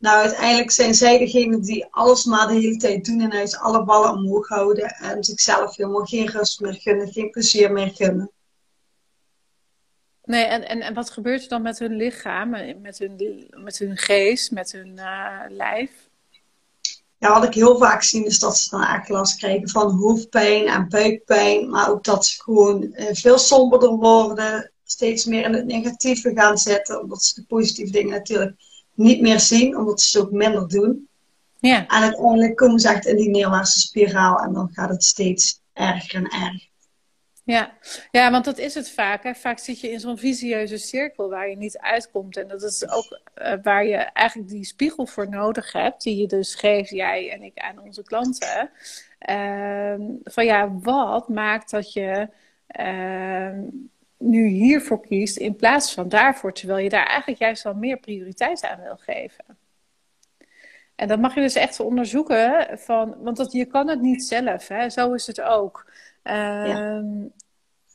Nou, 0.00 0.20
uiteindelijk 0.20 0.70
zijn 0.70 0.94
zij 0.94 1.18
degene 1.18 1.60
die 1.60 1.86
alles 1.90 2.24
maar 2.24 2.46
de 2.46 2.54
hele 2.54 2.76
tijd 2.76 3.04
doen 3.04 3.20
en 3.20 3.32
huis 3.32 3.56
alle 3.56 3.84
ballen 3.84 4.10
omhoog 4.10 4.48
houden 4.48 4.88
en 4.88 5.24
zichzelf 5.24 5.76
helemaal 5.76 6.04
geen 6.04 6.26
rust 6.26 6.60
meer 6.60 6.74
gunnen, 6.74 7.12
geen 7.12 7.30
plezier 7.30 7.72
meer 7.72 7.90
gunnen. 7.94 8.30
Nee, 10.24 10.44
en, 10.44 10.68
en, 10.68 10.80
en 10.80 10.94
wat 10.94 11.10
gebeurt 11.10 11.42
er 11.42 11.48
dan 11.48 11.62
met 11.62 11.78
hun 11.78 11.96
lichaam, 11.96 12.50
met 12.80 12.98
hun, 12.98 13.46
met 13.50 13.78
hun 13.78 13.96
geest, 13.96 14.50
met 14.50 14.72
hun 14.72 14.92
uh, 14.96 15.40
lijf? 15.48 15.90
Ja, 17.18 17.32
wat 17.32 17.44
ik 17.44 17.54
heel 17.54 17.78
vaak 17.78 18.02
zie 18.02 18.24
is 18.24 18.38
dat 18.38 18.58
ze 18.58 18.70
dan 18.70 18.80
eigenlijk 18.80 19.10
last 19.10 19.38
krijgen 19.38 19.68
van 19.68 19.90
hoofdpijn 19.90 20.66
en 20.66 20.88
buikpijn. 20.88 21.70
Maar 21.70 21.90
ook 21.90 22.04
dat 22.04 22.26
ze 22.26 22.42
gewoon 22.42 22.82
uh, 22.82 23.06
veel 23.12 23.38
somberder 23.38 23.90
worden, 23.90 24.72
steeds 24.84 25.24
meer 25.24 25.44
in 25.44 25.54
het 25.54 25.66
negatieve 25.66 26.32
gaan 26.34 26.58
zetten. 26.58 27.00
Omdat 27.02 27.24
ze 27.24 27.34
de 27.34 27.46
positieve 27.46 27.92
dingen 27.92 28.10
natuurlijk 28.10 28.69
niet 29.00 29.20
meer 29.20 29.40
zien, 29.40 29.76
omdat 29.76 30.00
ze 30.00 30.18
het 30.18 30.26
ook 30.26 30.32
minder 30.32 30.68
doen. 30.68 31.08
Ja. 31.58 31.86
En 31.86 32.02
uiteindelijk 32.02 32.56
komen 32.56 32.80
ze 32.80 32.88
echt 32.88 33.06
in 33.06 33.16
die 33.16 33.30
neerwaartse 33.30 33.80
spiraal 33.80 34.38
en 34.38 34.52
dan 34.52 34.68
gaat 34.72 34.88
het 34.88 35.04
steeds 35.04 35.60
erger 35.72 36.14
en 36.14 36.30
erger. 36.30 36.68
Ja. 37.44 37.72
ja, 38.10 38.30
want 38.30 38.44
dat 38.44 38.58
is 38.58 38.74
het 38.74 38.90
vaak. 38.90 39.22
Hè. 39.22 39.34
Vaak 39.34 39.58
zit 39.58 39.80
je 39.80 39.90
in 39.90 40.00
zo'n 40.00 40.18
visieuze 40.18 40.78
cirkel 40.78 41.28
waar 41.28 41.48
je 41.48 41.56
niet 41.56 41.78
uitkomt. 41.78 42.36
En 42.36 42.48
dat 42.48 42.62
is 42.62 42.88
ook 42.88 43.20
uh, 43.36 43.52
waar 43.62 43.86
je 43.86 43.96
eigenlijk 43.96 44.48
die 44.48 44.64
spiegel 44.64 45.06
voor 45.06 45.28
nodig 45.28 45.72
hebt, 45.72 46.02
die 46.02 46.16
je 46.16 46.26
dus 46.26 46.54
geeft, 46.54 46.90
jij 46.90 47.30
en 47.30 47.42
ik, 47.42 47.58
aan 47.58 47.80
onze 47.80 48.02
klanten. 48.02 48.70
Uh, 49.30 49.94
van 50.24 50.44
ja, 50.44 50.72
wat 50.72 51.28
maakt 51.28 51.70
dat 51.70 51.92
je 51.92 52.28
uh, 52.80 53.58
nu 54.20 54.46
hiervoor 54.46 55.00
kiest 55.00 55.36
in 55.36 55.56
plaats 55.56 55.94
van 55.94 56.08
daarvoor, 56.08 56.52
terwijl 56.52 56.78
je 56.78 56.88
daar 56.88 57.06
eigenlijk 57.06 57.38
juist 57.38 57.62
wel 57.62 57.74
meer 57.74 57.96
prioriteit 57.96 58.62
aan 58.64 58.82
wil 58.82 58.96
geven? 58.96 59.58
En 60.94 61.08
dat 61.08 61.20
mag 61.20 61.34
je 61.34 61.40
dus 61.40 61.54
echt 61.54 61.80
onderzoeken, 61.80 62.78
van, 62.78 63.16
want 63.22 63.36
dat, 63.36 63.52
je 63.52 63.64
kan 63.64 63.88
het 63.88 64.00
niet 64.00 64.24
zelf. 64.24 64.68
Hè. 64.68 64.90
Zo 64.90 65.12
is 65.12 65.26
het 65.26 65.40
ook. 65.40 65.90
Ehm, 66.22 67.06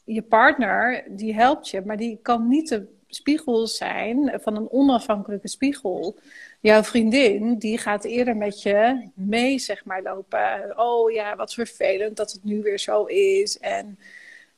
je 0.04 0.22
partner, 0.22 1.04
die 1.10 1.34
helpt 1.34 1.70
je, 1.70 1.82
maar 1.82 1.98
die 1.98 2.20
kan 2.22 2.48
niet 2.48 2.70
de 2.70 2.88
spiegel 3.08 3.68
zijn 3.68 4.40
van 4.42 4.56
een 4.56 4.72
onafhankelijke 4.72 5.48
spiegel. 5.48 6.18
Jouw 6.60 6.84
vriendin, 6.84 7.58
die 7.58 7.78
gaat 7.78 8.04
eerder 8.04 8.38
met 8.38 8.62
je 8.62 9.10
mee, 9.14 9.60
zeg 9.60 9.86
maar, 9.86 10.02
lopen. 10.02 10.74
Oh 10.78 11.12
ja, 11.12 11.36
wat 11.36 11.54
vervelend 11.54 12.18
dat 12.18 12.32
het 12.32 12.44
nu 12.44 12.62
weer 12.62 12.80
zo 12.80 13.04
is. 13.04 13.60
En, 13.60 14.00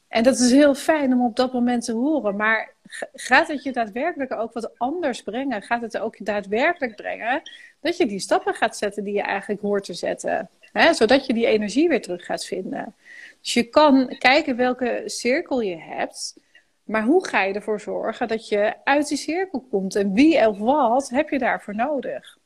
en 0.08 0.24
dat 0.24 0.40
is 0.40 0.52
heel 0.52 0.76
fijn 0.76 1.14
om 1.14 1.26
op 1.26 1.36
dat 1.36 1.54
moment 1.54 1.86
te 1.86 1.94
horen. 1.94 2.36
Maar 2.36 2.74
gaat 3.14 3.48
het 3.48 3.64
je 3.64 3.72
daadwerkelijk 3.72 4.34
ook 4.34 4.54
wat 4.54 4.80
anders 4.80 5.24
brengen? 5.24 5.62
Gaat 5.62 5.82
het 5.82 5.98
ook 5.98 6.26
daadwerkelijk 6.26 6.96
brengen 6.96 7.42
dat 7.80 7.98
je 7.98 8.06
die 8.06 8.20
stappen 8.20 8.54
gaat 8.54 8.78
zetten 8.78 9.04
die 9.04 9.14
je 9.14 9.22
eigenlijk 9.22 9.62
hoort 9.62 9.84
te 9.84 9.94
zetten? 9.94 10.50
Hè? 10.72 10.94
Zodat 10.94 11.26
je 11.26 11.34
die 11.34 11.46
energie 11.46 11.90
weer 11.90 12.02
terug 12.02 12.26
gaat 12.26 12.46
vinden. 12.46 12.96
Dus 13.42 13.54
je 13.54 13.64
kan 13.64 14.16
kijken 14.18 14.56
welke 14.56 15.04
cirkel 15.06 15.62
je 15.62 15.78
hebt. 15.78 16.36
Maar 16.84 17.04
hoe 17.04 17.28
ga 17.28 17.44
je 17.44 17.54
ervoor 17.54 17.80
zorgen 17.80 18.28
dat 18.28 18.48
je 18.48 18.74
uit 18.84 19.08
die 19.08 19.18
cirkel 19.18 19.66
komt? 19.70 19.96
En 19.96 20.14
wie 20.14 20.48
of 20.48 20.58
wat 20.58 21.10
heb 21.10 21.30
je 21.30 21.40
daarvoor 21.40 21.76
nodig? 21.76 22.37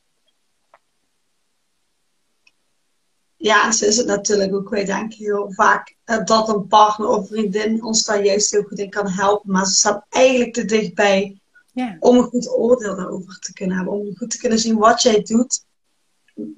Ja, 3.42 3.72
zo 3.72 3.84
is 3.84 3.96
het 3.96 4.06
natuurlijk 4.06 4.54
ook. 4.54 4.68
Wij 4.68 4.84
denken 4.84 5.18
heel 5.18 5.52
vaak 5.52 5.96
eh, 6.04 6.24
dat 6.24 6.48
een 6.48 6.66
partner 6.66 7.08
of 7.08 7.28
vriendin 7.28 7.84
ons 7.84 8.04
daar 8.04 8.24
juist 8.24 8.50
heel 8.50 8.62
goed 8.62 8.78
in 8.78 8.90
kan 8.90 9.08
helpen. 9.08 9.50
Maar 9.50 9.66
ze 9.66 9.74
staat 9.74 10.04
eigenlijk 10.08 10.52
te 10.52 10.64
dichtbij 10.64 11.40
ja. 11.72 11.96
om 12.00 12.16
een 12.16 12.22
goed 12.24 12.50
oordeel 12.50 12.96
daarover 12.96 13.38
te 13.38 13.52
kunnen 13.52 13.76
hebben. 13.76 13.94
Om 13.94 14.16
goed 14.16 14.30
te 14.30 14.38
kunnen 14.38 14.58
zien 14.58 14.76
wat 14.76 15.02
jij 15.02 15.22
doet, 15.22 15.64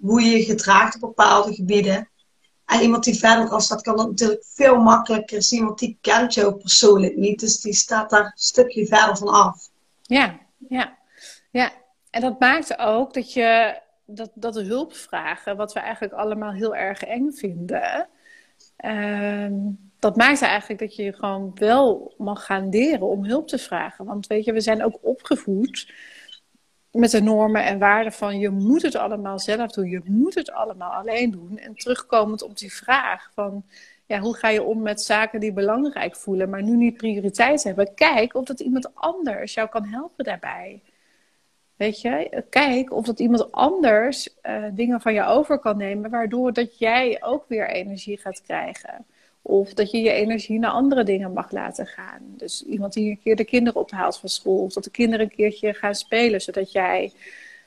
hoe 0.01 0.23
je 0.23 0.31
je 0.31 0.45
gedraagt 0.45 0.95
op 0.95 1.01
bepaalde 1.01 1.55
gebieden. 1.55 2.11
En 2.65 2.81
iemand 2.81 3.05
die 3.05 3.19
verder 3.19 3.49
al 3.49 3.61
staat, 3.61 3.83
kan 3.83 3.97
dat 3.97 4.09
natuurlijk 4.09 4.45
veel 4.47 4.77
makkelijker 4.77 5.43
zien, 5.43 5.65
want 5.65 5.79
die 5.79 5.99
kent 6.01 6.35
jou 6.35 6.55
persoonlijk 6.55 7.17
niet. 7.17 7.41
Dus 7.41 7.61
die 7.61 7.75
staat 7.75 8.11
daar 8.11 8.25
een 8.25 8.33
stukje 8.35 8.87
verder 8.87 9.17
van 9.17 9.29
af. 9.29 9.69
Ja, 10.03 10.41
ja, 10.69 10.99
ja. 11.51 11.73
En 12.11 12.21
dat 12.21 12.41
maakt 12.41 12.79
ook 12.79 13.15
dat 13.15 13.33
je 13.33 13.83
dat, 14.07 14.31
dat 14.35 14.55
hulpvragen, 14.55 15.57
wat 15.57 15.73
we 15.73 15.81
eigenlijk 15.81 16.15
allemaal 16.15 16.53
heel 16.53 16.77
erg 16.77 17.03
eng 17.03 17.31
vinden, 17.31 18.09
uh, 18.85 19.47
dat 19.99 20.17
maakt 20.17 20.43
eigenlijk 20.43 20.81
dat 20.81 20.97
je 20.97 21.13
gewoon 21.13 21.51
wel 21.55 22.15
mag 22.19 22.45
gaan 22.45 22.69
leren 22.69 23.09
om 23.09 23.25
hulp 23.25 23.49
te 23.49 23.59
vragen. 23.59 24.05
Want 24.05 24.27
weet 24.27 24.45
je, 24.45 24.53
we 24.53 24.61
zijn 24.61 24.85
ook 24.85 24.99
opgevoed 25.03 25.93
met 26.91 27.11
de 27.11 27.23
normen 27.23 27.65
en 27.65 27.79
waarden 27.79 28.13
van 28.13 28.39
je 28.39 28.51
moet 28.51 28.83
het 28.83 28.95
allemaal 28.95 29.39
zelf 29.39 29.73
doen, 29.73 29.89
je 29.89 30.01
moet 30.05 30.35
het 30.35 30.53
allemaal 30.53 30.93
alleen 30.93 31.31
doen. 31.31 31.59
En 31.59 31.75
terugkomend 31.75 32.43
op 32.43 32.59
die 32.59 32.73
vraag 32.73 33.31
van 33.35 33.65
ja, 34.07 34.19
hoe 34.19 34.37
ga 34.37 34.49
je 34.49 34.63
om 34.63 34.83
met 34.83 35.03
zaken 35.03 35.41
die 35.41 35.53
belangrijk 35.53 36.17
voelen, 36.17 36.51
maar 36.51 36.63
nu 36.63 36.77
niet 36.77 36.97
prioriteit 36.97 37.63
hebben. 37.63 37.95
Kijk 37.95 38.35
of 38.35 38.45
dat 38.45 38.61
iemand 38.61 38.95
anders 38.95 39.55
jou 39.55 39.69
kan 39.69 39.85
helpen 39.85 40.25
daarbij. 40.25 40.83
Weet 41.77 42.01
je, 42.01 42.45
kijk 42.51 42.93
of 42.93 43.07
dat 43.07 43.21
iemand 43.21 43.53
anders 43.53 44.29
uh, 44.43 44.65
dingen 44.73 45.01
van 45.01 45.15
je 45.15 45.25
over 45.25 45.59
kan 45.59 45.77
nemen, 45.77 46.11
waardoor 46.11 46.53
dat 46.53 46.79
jij 46.79 47.23
ook 47.23 47.45
weer 47.49 47.69
energie 47.69 48.19
gaat 48.19 48.43
krijgen. 48.43 49.07
Of 49.43 49.75
dat 49.75 49.91
je 49.91 49.99
je 49.99 50.11
energie 50.11 50.59
naar 50.59 50.71
andere 50.71 51.05
dingen 51.05 51.33
mag 51.33 51.51
laten 51.51 51.87
gaan. 51.87 52.21
Dus 52.37 52.65
iemand 52.65 52.93
die 52.93 53.11
een 53.11 53.21
keer 53.23 53.37
de 53.37 53.45
kinderen 53.45 53.81
ophaalt 53.81 54.19
van 54.19 54.29
school. 54.29 54.63
Of 54.63 54.73
dat 54.73 54.85
de 54.85 54.91
kinderen 54.91 55.27
een 55.27 55.37
keertje 55.37 55.75
gaan 55.75 55.95
spelen. 55.95 56.41
Zodat 56.41 56.73
jij 56.73 57.13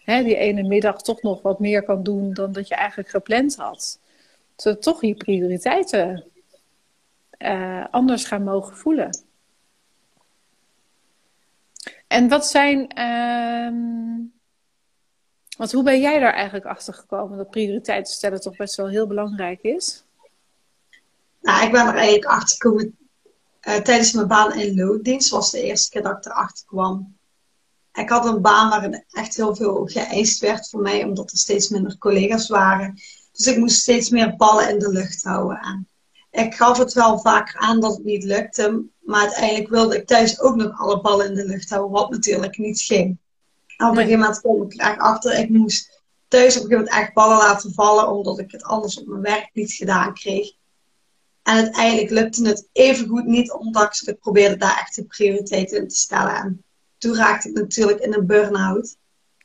hè, 0.03 0.23
die 0.23 0.35
ene 0.35 0.63
middag 0.63 1.01
toch 1.01 1.21
nog 1.21 1.41
wat 1.41 1.59
meer 1.59 1.83
kan 1.83 2.03
doen 2.03 2.33
dan 2.33 2.51
dat 2.51 2.67
je 2.67 2.75
eigenlijk 2.75 3.09
gepland 3.09 3.55
had. 3.55 3.99
Zodat 4.55 4.81
toch 4.81 5.01
je 5.01 5.15
prioriteiten 5.15 6.23
uh, 7.39 7.85
anders 7.91 8.25
gaan 8.25 8.43
mogen 8.43 8.77
voelen. 8.77 9.26
En 12.07 12.27
wat 12.27 12.47
zijn. 12.47 13.01
Um, 13.01 14.35
want 15.57 15.71
hoe 15.71 15.83
ben 15.83 16.01
jij 16.01 16.19
daar 16.19 16.33
eigenlijk 16.33 16.65
achter 16.65 16.93
gekomen 16.93 17.37
dat 17.37 17.49
prioriteiten 17.49 18.13
stellen 18.13 18.41
toch 18.41 18.55
best 18.55 18.75
wel 18.75 18.87
heel 18.87 19.07
belangrijk 19.07 19.61
is? 19.61 20.03
Nou, 21.41 21.65
ik 21.65 21.71
ben 21.71 21.87
er 21.87 21.95
eigenlijk 21.95 22.25
achter 22.25 22.57
gekomen 22.57 22.97
uh, 23.61 23.75
tijdens 23.75 24.11
mijn 24.11 24.27
baan 24.27 24.53
in 24.53 24.75
loondienst. 24.75 25.29
was 25.29 25.51
de 25.51 25.61
eerste 25.61 25.89
keer 25.89 26.01
dat 26.01 26.17
ik 26.17 26.25
erachter 26.25 26.65
kwam. 26.65 27.15
Ik 27.93 28.09
had 28.09 28.25
een 28.25 28.41
baan 28.41 28.69
waarin 28.69 29.03
echt 29.11 29.35
heel 29.35 29.55
veel 29.55 29.85
geëist 29.85 30.39
werd 30.39 30.69
voor 30.69 30.81
mij, 30.81 31.03
omdat 31.03 31.31
er 31.31 31.37
steeds 31.37 31.69
minder 31.69 31.97
collega's 31.97 32.47
waren. 32.47 32.93
Dus 33.31 33.47
ik 33.47 33.57
moest 33.57 33.81
steeds 33.81 34.09
meer 34.09 34.35
ballen 34.35 34.69
in 34.69 34.79
de 34.79 34.89
lucht 34.89 35.23
houden. 35.23 35.59
En 35.59 35.87
ik 36.37 36.55
gaf 36.55 36.77
het 36.77 36.93
wel 36.93 37.19
vaker 37.19 37.59
aan 37.59 37.79
dat 37.79 37.95
het 37.95 38.05
niet 38.05 38.23
lukte, 38.23 38.83
maar 38.99 39.21
uiteindelijk 39.21 39.69
wilde 39.69 39.97
ik 39.97 40.07
thuis 40.07 40.39
ook 40.39 40.55
nog 40.55 40.79
alle 40.79 41.01
ballen 41.01 41.27
in 41.27 41.35
de 41.35 41.45
lucht 41.45 41.69
houden, 41.69 41.91
wat 41.91 42.09
natuurlijk 42.09 42.57
niet 42.57 42.81
ging. 42.81 43.17
En 43.77 43.85
op 43.85 43.91
een 43.91 43.97
gegeven 43.97 44.19
moment 44.19 44.39
kwam 44.41 44.61
ik 44.61 44.73
er 44.73 44.79
echt 44.79 44.99
achter. 44.99 45.39
Ik 45.39 45.49
moest 45.49 46.01
thuis 46.27 46.57
op 46.57 46.63
een 46.63 46.69
gegeven 46.69 46.85
moment 46.85 47.03
echt 47.03 47.13
ballen 47.13 47.37
laten 47.37 47.73
vallen, 47.73 48.09
omdat 48.11 48.39
ik 48.39 48.51
het 48.51 48.63
anders 48.63 48.99
op 48.99 49.07
mijn 49.07 49.21
werk 49.21 49.49
niet 49.53 49.73
gedaan 49.73 50.13
kreeg. 50.13 50.51
En 51.43 51.55
uiteindelijk 51.55 52.09
lukte 52.09 52.47
het 52.47 52.67
even 52.71 53.07
goed 53.07 53.25
niet, 53.25 53.51
omdat 53.51 54.01
ik 54.05 54.19
probeerde 54.19 54.57
daar 54.57 54.79
echt 54.79 54.95
de 54.95 55.05
prioriteit 55.05 55.71
in 55.71 55.87
te 55.87 55.95
stellen. 55.95 56.35
En 56.35 56.63
toen 56.97 57.15
raakte 57.15 57.49
ik 57.49 57.55
natuurlijk 57.55 57.99
in 57.99 58.13
een 58.13 58.25
burn-out. 58.25 58.95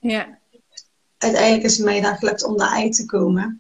Ja. 0.00 0.38
Uiteindelijk 1.18 1.64
is 1.64 1.76
het 1.76 1.87
mij 1.87 2.00
dan 2.00 2.16
gelukt 2.16 2.44
om 2.44 2.57
daaruit 2.57 2.96
te 2.96 3.07
komen. 3.07 3.59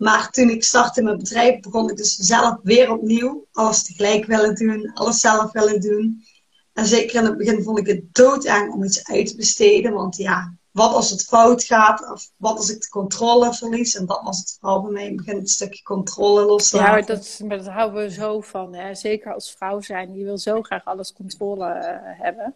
Maar 0.00 0.30
toen 0.30 0.48
ik 0.48 0.64
startte 0.64 1.02
mijn 1.02 1.18
bedrijf, 1.18 1.60
begon 1.60 1.90
ik 1.90 1.96
dus 1.96 2.16
zelf 2.16 2.58
weer 2.62 2.92
opnieuw 2.92 3.46
alles 3.52 3.82
tegelijk 3.82 4.26
willen 4.26 4.54
doen, 4.54 4.90
alles 4.94 5.20
zelf 5.20 5.52
willen 5.52 5.80
doen. 5.80 6.24
En 6.72 6.86
zeker 6.86 7.18
in 7.18 7.24
het 7.24 7.36
begin 7.36 7.62
vond 7.62 7.78
ik 7.78 7.86
het 7.86 8.14
doodeng 8.14 8.72
om 8.72 8.84
iets 8.84 9.06
uit 9.06 9.26
te 9.26 9.36
besteden. 9.36 9.92
Want 9.92 10.16
ja, 10.16 10.54
wat 10.70 10.92
als 10.94 11.10
het 11.10 11.24
fout 11.24 11.64
gaat? 11.64 12.10
Of 12.10 12.30
wat 12.36 12.56
als 12.56 12.70
ik 12.70 12.80
de 12.80 12.88
controle 12.88 13.54
verlies? 13.54 13.96
En 13.96 14.06
dat 14.06 14.22
was 14.22 14.38
het 14.38 14.56
vooral 14.60 14.82
bij 14.82 14.90
mij 14.90 15.04
het 15.04 15.16
begin 15.16 15.36
een 15.36 15.46
stukje 15.46 15.82
controle 15.82 16.44
loslaten. 16.44 16.86
Ja, 16.86 16.92
maar 16.92 17.06
dat, 17.06 17.40
maar 17.46 17.56
dat 17.56 17.66
houden 17.66 18.02
we 18.02 18.10
zo 18.10 18.40
van. 18.40 18.74
Hè? 18.74 18.94
Zeker 18.94 19.34
als 19.34 19.54
vrouw 19.56 19.80
zijn. 19.80 20.14
Je 20.14 20.24
wil 20.24 20.38
zo 20.38 20.62
graag 20.62 20.84
alles 20.84 21.12
controle 21.12 21.66
uh, 21.66 22.22
hebben. 22.22 22.54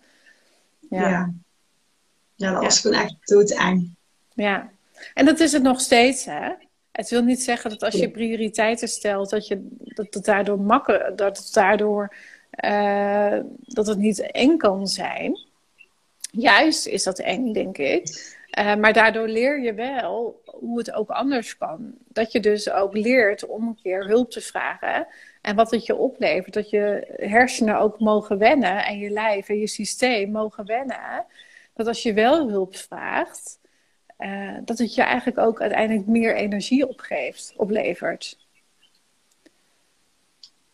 Ja. 0.90 1.08
ja. 1.08 1.34
ja. 2.34 2.52
dat 2.52 2.62
was 2.62 2.80
gewoon 2.80 3.00
echt 3.00 3.16
doodeng. 3.24 3.96
Ja, 4.34 4.70
en 5.14 5.24
dat 5.24 5.40
is 5.40 5.52
het 5.52 5.62
nog 5.62 5.80
steeds, 5.80 6.24
hè? 6.24 6.52
Het 6.94 7.10
wil 7.10 7.22
niet 7.22 7.42
zeggen 7.42 7.70
dat 7.70 7.82
als 7.82 7.94
je 7.94 8.10
prioriteiten 8.10 8.88
stelt, 8.88 9.30
dat, 9.30 9.46
je, 9.46 9.68
dat 9.78 10.14
het 10.14 10.24
daardoor 10.24 10.60
makkelijk, 10.60 11.18
dat 11.18 11.38
het 11.38 11.52
daardoor 11.52 12.14
uh, 12.64 13.40
dat 13.60 13.86
het 13.86 13.98
niet 13.98 14.30
eng 14.30 14.56
kan 14.56 14.86
zijn. 14.86 15.38
Juist 16.30 16.86
is 16.86 17.02
dat 17.02 17.18
eng, 17.18 17.52
denk 17.52 17.78
ik. 17.78 18.34
Uh, 18.58 18.74
maar 18.76 18.92
daardoor 18.92 19.28
leer 19.28 19.60
je 19.60 19.74
wel 19.74 20.42
hoe 20.44 20.78
het 20.78 20.92
ook 20.92 21.10
anders 21.10 21.56
kan. 21.56 21.94
Dat 22.08 22.32
je 22.32 22.40
dus 22.40 22.70
ook 22.70 22.94
leert 22.94 23.46
om 23.46 23.66
een 23.66 23.78
keer 23.82 24.06
hulp 24.06 24.30
te 24.30 24.40
vragen. 24.40 25.06
En 25.40 25.56
wat 25.56 25.70
het 25.70 25.86
je 25.86 25.96
oplevert. 25.96 26.54
Dat 26.54 26.70
je 26.70 27.14
hersenen 27.16 27.78
ook 27.78 27.98
mogen 28.00 28.38
wennen. 28.38 28.84
En 28.84 28.98
je 28.98 29.10
lijf 29.10 29.48
en 29.48 29.58
je 29.58 29.66
systeem 29.66 30.30
mogen 30.30 30.66
wennen. 30.66 31.24
Dat 31.74 31.86
als 31.86 32.02
je 32.02 32.12
wel 32.12 32.48
hulp 32.48 32.76
vraagt. 32.76 33.58
Uh, 34.24 34.58
dat 34.64 34.78
het 34.78 34.94
je 34.94 35.02
eigenlijk 35.02 35.38
ook 35.38 35.60
uiteindelijk 35.60 36.06
meer 36.06 36.36
energie 36.36 36.88
opgeeft, 36.88 37.52
oplevert. 37.56 38.38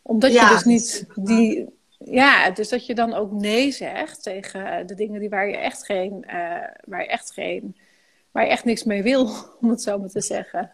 Omdat 0.01 0.33
je 0.33 0.47
dus 0.49 0.63
niet 0.63 1.05
die. 1.15 1.79
Ja, 1.97 2.51
dus 2.51 2.69
dat 2.69 2.85
je 2.85 2.95
dan 2.95 3.13
ook 3.13 3.31
nee 3.31 3.71
zegt 3.71 4.23
tegen 4.23 4.87
de 4.87 4.95
dingen 4.95 5.19
die 5.19 5.29
waar 5.29 5.49
je 5.49 5.57
echt 5.57 5.85
geen, 5.85 6.23
uh, 6.27 6.33
waar 6.85 7.01
je 7.01 7.07
echt 7.07 7.31
geen, 7.31 7.77
waar 8.31 8.43
je 8.43 8.49
echt 8.49 8.65
niks 8.65 8.83
mee 8.83 9.03
wil, 9.03 9.29
om 9.61 9.69
het 9.69 9.81
zo 9.81 9.99
maar 9.99 10.09
te 10.09 10.21
zeggen. 10.21 10.71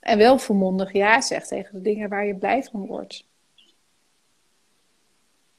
En 0.00 0.18
wel 0.18 0.38
volmondig 0.38 0.92
ja 0.92 1.20
zegt 1.20 1.48
tegen 1.48 1.74
de 1.74 1.80
dingen 1.80 2.08
waar 2.08 2.26
je 2.26 2.34
blij 2.34 2.62
van 2.62 2.86
wordt. 2.86 3.26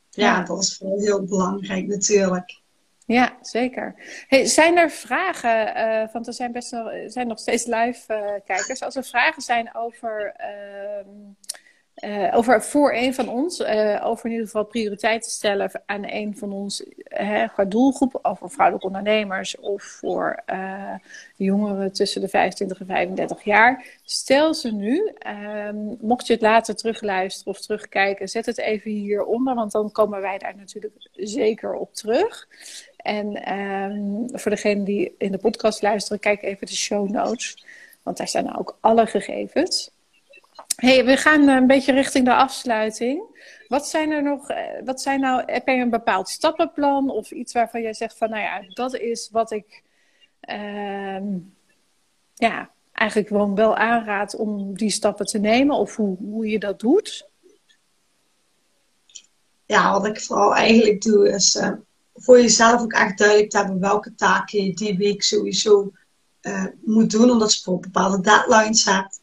Ja, 0.09 0.43
dat 0.43 0.61
is 0.61 0.79
wel 0.79 0.99
heel 0.99 1.23
belangrijk 1.23 1.87
natuurlijk. 1.87 2.63
Ja, 3.05 3.37
zeker. 3.41 3.95
Hey, 4.27 4.45
zijn 4.45 4.77
er 4.77 4.89
vragen, 4.89 5.77
uh, 5.77 6.13
want 6.13 6.27
er 6.27 6.33
zijn 6.33 6.51
best 6.51 6.73
er 6.73 7.11
zijn 7.11 7.27
nog 7.27 7.39
steeds 7.39 7.65
live 7.65 8.13
uh, 8.13 8.45
kijkers. 8.45 8.81
Als 8.81 8.95
er 8.95 9.03
vragen 9.03 9.41
zijn 9.41 9.75
over, 9.75 10.35
uh, 10.39 11.07
over 12.31 12.63
voor 12.63 12.93
een 12.93 13.13
van 13.13 13.29
ons, 13.29 13.63
over 14.01 14.25
in 14.25 14.31
ieder 14.31 14.45
geval 14.45 14.65
prioriteiten 14.65 15.31
stellen 15.31 15.71
aan 15.85 16.03
een 16.07 16.37
van 16.37 16.51
ons 16.51 16.83
qua 17.53 17.65
doelgroep, 17.65 18.19
of 18.21 18.39
voor 18.39 18.49
vrouwelijke 18.49 18.87
ondernemers 18.87 19.57
of 19.59 19.83
voor 19.83 20.43
jongeren 21.35 21.91
tussen 21.91 22.21
de 22.21 22.27
25 22.27 22.79
en 22.79 22.85
35 22.85 23.43
jaar, 23.43 23.85
stel 24.03 24.53
ze 24.53 24.71
nu. 24.71 25.11
Ehm, 25.17 25.75
mocht 25.99 26.27
je 26.27 26.33
het 26.33 26.41
later 26.41 26.75
terugluisteren 26.75 27.53
of 27.53 27.61
terugkijken, 27.61 28.29
zet 28.29 28.45
het 28.45 28.57
even 28.57 28.91
hieronder, 28.91 29.55
want 29.55 29.71
dan 29.71 29.91
komen 29.91 30.21
wij 30.21 30.37
daar 30.37 30.55
natuurlijk 30.57 31.09
zeker 31.11 31.73
op 31.73 31.93
terug. 31.93 32.47
En 32.97 33.53
um, 33.53 34.27
voor 34.31 34.51
degene 34.51 34.83
die 34.83 35.15
in 35.17 35.31
de 35.31 35.37
podcast 35.37 35.81
luisteren, 35.81 36.19
kijk 36.19 36.43
even 36.43 36.67
de 36.67 36.75
show 36.75 37.09
notes. 37.09 37.65
Want 38.03 38.17
daar 38.17 38.27
staan 38.27 38.57
ook 38.57 38.77
alle 38.79 39.05
gegevens. 39.05 39.91
Hey, 40.75 41.05
we 41.05 41.17
gaan 41.17 41.47
een 41.47 41.67
beetje 41.67 41.91
richting 41.91 42.25
de 42.25 42.35
afsluiting. 42.35 43.23
Wat 43.67 43.87
zijn 43.87 44.11
er 44.11 44.23
nog, 44.23 44.49
eh, 44.49 44.85
wat 44.85 45.01
zijn 45.01 45.19
nou, 45.19 45.43
heb 45.45 45.67
je 45.67 45.73
een 45.73 45.89
bepaald 45.89 46.29
stappenplan 46.29 47.09
of 47.09 47.31
iets 47.31 47.53
waarvan 47.53 47.81
jij 47.81 47.93
zegt 47.93 48.17
van, 48.17 48.29
nou 48.29 48.41
ja, 48.41 48.61
dat 48.73 48.95
is 48.95 49.29
wat 49.31 49.51
ik, 49.51 49.83
um, 50.49 51.55
ja, 52.33 52.69
eigenlijk 52.91 53.27
gewoon 53.27 53.55
wel 53.55 53.75
aanraad 53.75 54.35
om 54.35 54.77
die 54.77 54.89
stappen 54.89 55.25
te 55.25 55.39
nemen 55.39 55.75
of 55.75 55.95
hoe, 55.95 56.17
hoe 56.17 56.47
je 56.47 56.59
dat 56.59 56.79
doet? 56.79 57.29
Ja, 59.65 59.91
wat 59.91 60.05
ik 60.05 60.21
vooral 60.21 60.55
eigenlijk 60.55 61.01
doe 61.01 61.29
is 61.29 61.55
uh, 61.55 61.71
voor 62.13 62.41
jezelf 62.41 62.81
ook 62.81 62.93
echt 62.93 63.17
duidelijk 63.17 63.49
te 63.49 63.57
hebben 63.57 63.79
welke 63.79 64.15
taken 64.15 64.63
je 64.63 64.73
die 64.73 64.97
week 64.97 65.23
sowieso 65.23 65.91
moet 66.81 67.11
doen, 67.11 67.29
omdat 67.29 67.55
je 67.55 67.63
voor 67.63 67.79
bepaalde 67.79 68.21
deadlines 68.21 68.85
hebt. 68.85 69.21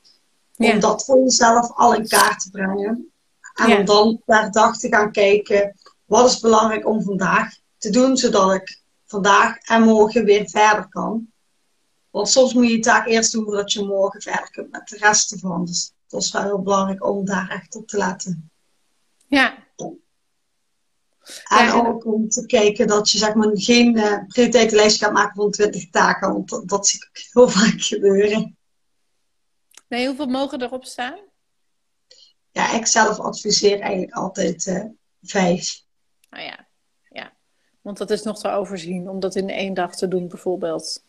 Om 0.70 0.81
dat 0.81 1.05
voor 1.05 1.18
jezelf 1.18 1.72
al 1.75 1.94
in 1.94 2.09
kaart 2.09 2.40
te 2.40 2.51
brengen. 2.51 3.12
En 3.55 3.79
om 3.79 3.85
dan 3.85 4.22
per 4.25 4.51
dag 4.51 4.79
te 4.79 4.88
gaan 4.88 5.12
kijken, 5.12 5.77
wat 6.05 6.31
is 6.31 6.40
belangrijk 6.40 6.87
om 6.87 7.03
vandaag 7.03 7.55
te 7.79 7.90
doen, 7.90 8.16
zodat 8.16 8.55
ik 8.55 8.81
vandaag 9.07 9.57
en 9.57 9.83
morgen 9.83 10.25
weer 10.25 10.48
verder 10.48 10.88
kan. 10.88 11.27
Want 12.11 12.29
soms 12.29 12.55
moet 12.55 12.66
je 12.66 12.72
je 12.72 12.81
taak 12.81 13.07
eerst 13.07 13.33
doen 13.33 13.44
voordat 13.44 13.72
je 13.72 13.85
morgen 13.85 14.22
verder 14.22 14.51
kunt 14.51 14.70
met 14.70 14.88
de 14.88 14.96
rest 14.96 15.33
ervan. 15.33 15.64
Dus 15.64 15.92
dat 16.09 16.22
is 16.22 16.33
wel 16.33 16.42
heel 16.42 16.62
belangrijk 16.62 17.07
om 17.07 17.25
daar 17.25 17.48
echt 17.48 17.75
op 17.75 17.87
te 17.87 17.96
letten. 17.96 18.51
Ja, 19.27 19.62
en 21.48 21.72
ook 21.72 22.07
om 22.07 22.29
te 22.29 22.46
kijken 22.46 22.87
dat 22.87 23.11
je 23.11 23.18
zeg 23.18 23.35
maar, 23.35 23.51
geen 23.53 23.96
uh, 23.96 24.18
prioriteitenlijst 24.27 24.98
gaat 24.98 25.12
maken 25.12 25.35
van 25.35 25.51
20 25.51 25.90
taken, 25.90 26.33
want 26.33 26.48
dat, 26.48 26.68
dat 26.68 26.87
zie 26.87 27.01
ik 27.01 27.29
ook 27.33 27.48
heel 27.48 27.61
vaak 27.61 27.81
gebeuren. 27.81 28.57
Nee, 29.92 30.07
hoeveel 30.07 30.26
mogen 30.26 30.62
erop 30.62 30.85
staan? 30.85 31.18
Ja, 32.50 32.72
ik 32.72 32.87
zelf 32.87 33.18
adviseer 33.18 33.81
eigenlijk 33.81 34.12
altijd 34.12 34.66
uh, 34.66 34.85
vijf. 35.22 35.83
Nou 36.31 36.44
ja, 36.44 36.66
ja, 37.11 37.33
want 37.81 37.98
dat 37.98 38.11
is 38.11 38.22
nog 38.22 38.38
te 38.38 38.48
overzien 38.48 39.09
om 39.09 39.20
dat 39.20 39.35
in 39.35 39.50
één 39.50 39.74
dag 39.74 39.96
te 39.96 40.09
doen 40.09 40.28
bijvoorbeeld. 40.28 41.02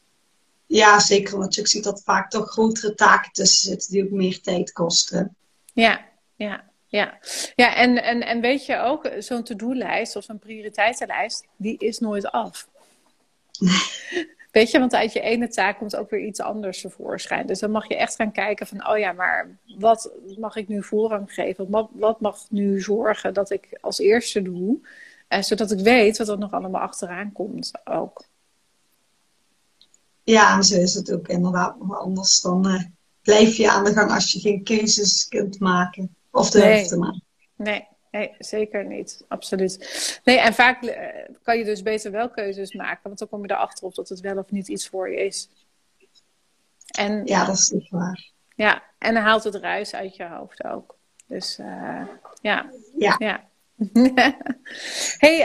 Ja, 0.66 1.00
zeker, 1.00 1.38
want 1.38 1.58
ik 1.58 1.68
zie 1.68 1.82
dat 1.82 2.04
vaak 2.04 2.30
toch 2.30 2.50
grotere 2.50 2.96
taken 2.96 3.32
tussen 3.32 3.70
zitten 3.70 3.92
die 3.92 4.04
ook 4.04 4.12
meer 4.12 4.42
tijd 4.42 4.72
kosten. 4.72 5.36
Ja, 5.74 6.06
ja. 6.36 6.72
Ja, 6.88 7.20
ja 7.56 7.76
en, 7.76 8.04
en, 8.04 8.22
en 8.26 8.42
weet 8.42 8.66
je 8.66 8.78
ook, 8.78 9.12
zo'n 9.20 9.44
to-do-lijst 9.44 10.16
of 10.16 10.24
zo'n 10.24 10.40
prioriteitenlijst, 10.40 11.48
die 11.58 11.78
is 11.78 12.00
nooit 12.00 12.26
af. 12.32 12.68
Weet 14.54 14.72
je, 14.72 14.80
want 14.80 14.96
uit 14.96 15.14
je 15.14 15.20
ene 15.20 15.48
taak 15.48 15.78
komt 15.78 15.96
ook 15.96 16.10
weer 16.10 16.26
iets 16.26 16.40
anders 16.40 16.82
tevoorschijn. 16.82 17.46
Dus 17.46 17.60
dan 17.60 17.72
mag 17.72 17.88
je 17.88 17.96
echt 17.96 18.16
gaan 18.16 18.32
kijken 18.32 18.68
van, 18.68 18.88
oh 18.88 18.98
ja, 18.98 19.12
maar 19.12 19.58
wat 19.78 20.12
mag 20.38 20.56
ik 20.56 20.68
nu 20.68 20.84
voorrang 20.84 21.34
geven? 21.34 21.70
Wat, 21.70 21.90
wat 21.94 22.22
mag 22.22 22.46
nu 22.50 22.82
zorgen 22.82 23.34
dat 23.34 23.52
ik 23.52 23.78
als 23.82 24.00
eerste 24.00 24.42
doe? 24.42 24.80
Eh, 25.28 25.42
zodat 25.42 25.72
ik 25.72 25.80
weet 25.80 26.18
wat 26.18 26.30
er 26.30 26.38
nog 26.38 26.52
allemaal 26.52 26.82
achteraan 26.82 27.32
komt 27.32 27.72
ook. 27.84 28.26
Ja, 30.24 30.56
en 30.56 30.64
zo 30.64 30.80
is 30.80 30.94
het 30.94 31.12
ook 31.12 31.28
inderdaad. 31.28 31.80
Maar 31.80 31.98
anders 31.98 32.42
dan 32.42 32.68
uh, 32.68 32.84
blijf 33.22 33.56
je 33.56 33.72
aan 33.72 33.84
de 33.84 33.94
gang 33.94 34.12
als 34.12 34.32
je 34.32 34.40
geen 34.40 34.64
keuzes 34.64 35.28
kunt 35.28 35.60
maken. 35.60 36.16
Of 36.32 36.50
de 36.50 36.60
nee. 36.60 36.88
te 36.88 36.98
maken. 36.98 37.24
Nee. 37.56 37.88
Nee, 38.14 38.36
zeker 38.38 38.86
niet. 38.86 39.26
Absoluut. 39.28 40.22
Nee, 40.24 40.40
en 40.40 40.54
vaak 40.54 40.84
eh, 40.84 41.36
kan 41.42 41.58
je 41.58 41.64
dus 41.64 41.82
beter 41.82 42.12
wel 42.12 42.30
keuzes 42.30 42.74
maken, 42.74 43.02
want 43.04 43.20
dan 43.20 43.28
kom 43.30 43.42
je 43.42 43.52
erachter 43.52 43.86
of 43.86 43.94
dat 43.94 44.10
het 44.10 44.20
wel 44.20 44.38
of 44.38 44.52
niet 44.52 44.68
iets 44.68 44.88
voor 44.88 45.12
je 45.12 45.26
is. 45.26 45.50
En, 46.98 47.26
ja, 47.26 47.46
dat 47.46 47.56
is 47.56 47.70
niet 47.70 47.90
waar. 47.90 48.32
Ja, 48.56 48.84
en 48.98 49.14
dan 49.14 49.24
haalt 49.24 49.44
het 49.44 49.56
ruis 49.56 49.94
uit 49.94 50.16
je 50.16 50.26
hoofd 50.26 50.64
ook. 50.64 50.98
Dus 51.28 51.60
uh, 51.60 52.08
ja. 52.42 52.70
Ja. 52.98 53.16
ja. 53.18 53.50
hey, 55.24 55.40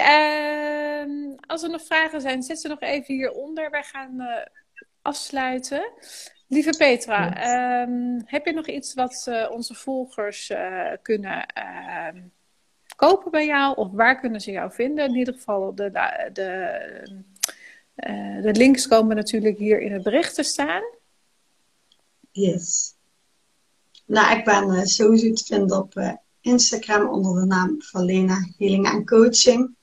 uh, 1.07 1.37
als 1.46 1.62
er 1.62 1.70
nog 1.70 1.83
vragen 1.83 2.20
zijn, 2.20 2.42
zet 2.42 2.61
ze 2.61 2.68
nog 2.68 2.81
even 2.81 3.14
hieronder. 3.14 3.70
Wij 3.70 3.83
gaan 3.83 4.46
afsluiten. 5.02 5.92
Lieve 6.48 6.74
Petra, 6.78 7.35
ehm, 7.37 8.20
heb 8.24 8.46
je 8.46 8.52
nog 8.52 8.66
iets 8.66 8.94
wat 8.94 9.26
uh, 9.28 9.50
onze 9.50 9.74
volgers 9.74 10.50
uh, 10.50 10.92
kunnen 11.02 11.46
uh, 11.59 12.22
kopen 12.98 13.30
bij 13.30 13.46
jou? 13.46 13.76
Of 13.76 13.88
waar 13.92 14.20
kunnen 14.20 14.40
ze 14.40 14.50
jou 14.50 14.72
vinden? 14.72 15.08
In 15.08 15.16
ieder 15.16 15.34
geval, 15.34 15.74
de, 15.74 15.90
de, 15.90 16.30
de, 16.32 17.22
eh, 17.94 18.52
links 18.52 18.88
komen 18.88 19.16
natuurlijk 19.16 19.58
hier 19.58 19.80
in 19.80 19.92
het 19.92 20.02
bericht 20.02 20.34
te 20.34 20.42
staan. 20.42 20.82
Yes. 22.30 22.94
Nou, 24.06 24.38
ik 24.38 24.44
ben 24.44 24.87
sowieso 24.87 25.32
te 25.32 25.44
vinden 25.44 25.76
op 25.76 26.18
Instagram 26.40 27.08
onder 27.08 27.40
de 27.40 27.46
naam 27.46 27.82
van 27.82 28.04
Lena 28.04 28.48
Healing 28.56 28.87
en 28.87 29.06
Coaching. 29.06 29.76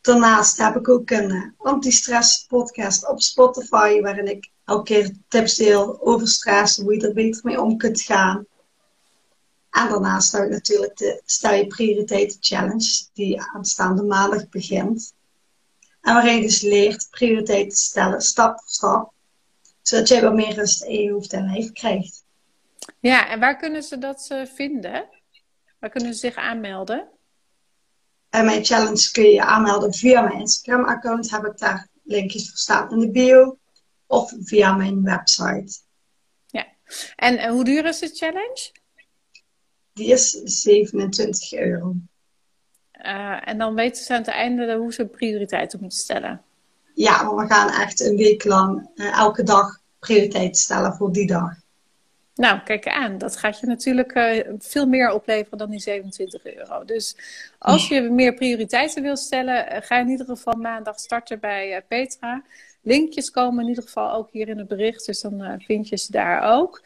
Daarnaast 0.00 0.56
heb 0.56 0.76
ik 0.76 0.88
ook 0.88 1.10
een 1.10 1.54
anti-stress 1.56 2.44
podcast 2.48 3.08
op 3.08 3.20
Spotify, 3.20 4.00
waarin 4.00 4.30
ik 4.30 4.50
elke 4.64 4.82
keer 4.82 5.10
tips 5.28 5.56
deel 5.56 6.06
over 6.06 6.28
stress, 6.28 6.76
hoe 6.76 6.94
je 6.94 7.06
er 7.06 7.14
beter 7.14 7.40
mee 7.44 7.60
om 7.60 7.76
kunt 7.76 8.00
gaan. 8.00 8.46
En 9.76 9.88
daarnaast 9.88 10.34
ik 10.34 10.48
natuurlijk 10.48 10.96
de 10.96 11.22
Stel 11.24 11.54
je 11.54 11.66
prioriteiten 11.66 12.36
challenge, 12.40 13.06
die 13.12 13.40
aanstaande 13.40 14.02
maandag 14.02 14.48
begint. 14.48 15.14
En 16.00 16.14
waarin 16.14 16.36
je 16.36 16.42
dus 16.42 16.60
leert 16.60 17.06
prioriteiten 17.10 17.68
te 17.68 17.84
stellen, 17.84 18.20
stap 18.20 18.58
voor 18.58 18.68
stap. 18.68 19.12
Zodat 19.82 20.08
jij 20.08 20.22
wat 20.22 20.34
meer 20.34 20.54
rust 20.54 20.82
in 20.82 21.02
je 21.02 21.12
hoofd 21.12 21.32
en 21.32 21.52
leven 21.52 21.72
krijgt. 21.72 22.24
Ja, 23.00 23.28
en 23.28 23.40
waar 23.40 23.56
kunnen 23.56 23.82
ze 23.82 23.98
dat 23.98 24.28
uh, 24.32 24.46
vinden? 24.46 25.08
Waar 25.78 25.90
kunnen 25.90 26.14
ze 26.14 26.18
zich 26.18 26.34
aanmelden? 26.36 27.08
En 28.30 28.44
mijn 28.44 28.64
challenge 28.64 29.10
kun 29.10 29.24
je 29.24 29.32
je 29.32 29.44
aanmelden 29.44 29.94
via 29.94 30.20
mijn 30.20 30.38
Instagram-account. 30.38 31.30
Heb 31.30 31.44
ik 31.44 31.58
daar 31.58 31.88
linkjes 32.02 32.48
voor 32.48 32.58
staan 32.58 32.90
in 32.90 32.98
de 32.98 33.10
bio. 33.10 33.58
Of 34.06 34.32
via 34.38 34.72
mijn 34.72 35.02
website. 35.02 35.78
Ja. 36.46 36.66
En, 37.16 37.38
en 37.38 37.52
hoe 37.52 37.64
duur 37.64 37.84
is 37.84 37.98
de 37.98 38.08
challenge? 38.08 38.75
Die 39.96 40.12
is 40.12 40.30
27 40.44 41.52
euro. 41.52 41.94
Uh, 43.02 43.48
en 43.48 43.58
dan 43.58 43.74
weten 43.74 44.04
ze 44.04 44.12
aan 44.12 44.18
het 44.18 44.28
einde 44.28 44.74
hoe 44.74 44.92
ze 44.92 45.06
prioriteiten 45.06 45.80
moeten 45.80 45.98
stellen. 45.98 46.42
Ja, 46.94 47.22
maar 47.22 47.36
we 47.36 47.54
gaan 47.54 47.70
echt 47.70 48.00
een 48.00 48.16
week 48.16 48.44
lang 48.44 48.88
uh, 48.94 49.18
elke 49.18 49.42
dag 49.42 49.80
prioriteiten 49.98 50.60
stellen 50.60 50.94
voor 50.94 51.12
die 51.12 51.26
dag. 51.26 51.52
Nou, 52.34 52.60
kijk 52.60 52.88
aan. 52.88 53.18
Dat 53.18 53.36
gaat 53.36 53.60
je 53.60 53.66
natuurlijk 53.66 54.14
uh, 54.14 54.46
veel 54.58 54.86
meer 54.86 55.12
opleveren 55.12 55.58
dan 55.58 55.70
die 55.70 55.80
27 55.80 56.46
euro. 56.54 56.84
Dus 56.84 57.16
als 57.58 57.88
je 57.88 58.00
meer 58.00 58.34
prioriteiten 58.34 59.02
wil 59.02 59.16
stellen, 59.16 59.82
ga 59.82 59.98
in 59.98 60.08
ieder 60.08 60.26
geval 60.26 60.54
maandag 60.54 60.98
starten 60.98 61.40
bij 61.40 61.84
Petra. 61.88 62.42
Linkjes 62.82 63.30
komen 63.30 63.62
in 63.62 63.68
ieder 63.68 63.84
geval 63.84 64.12
ook 64.12 64.28
hier 64.30 64.48
in 64.48 64.58
het 64.58 64.68
bericht, 64.68 65.06
dus 65.06 65.20
dan 65.20 65.62
vind 65.66 65.88
je 65.88 65.96
ze 65.96 66.12
daar 66.12 66.54
ook. 66.54 66.82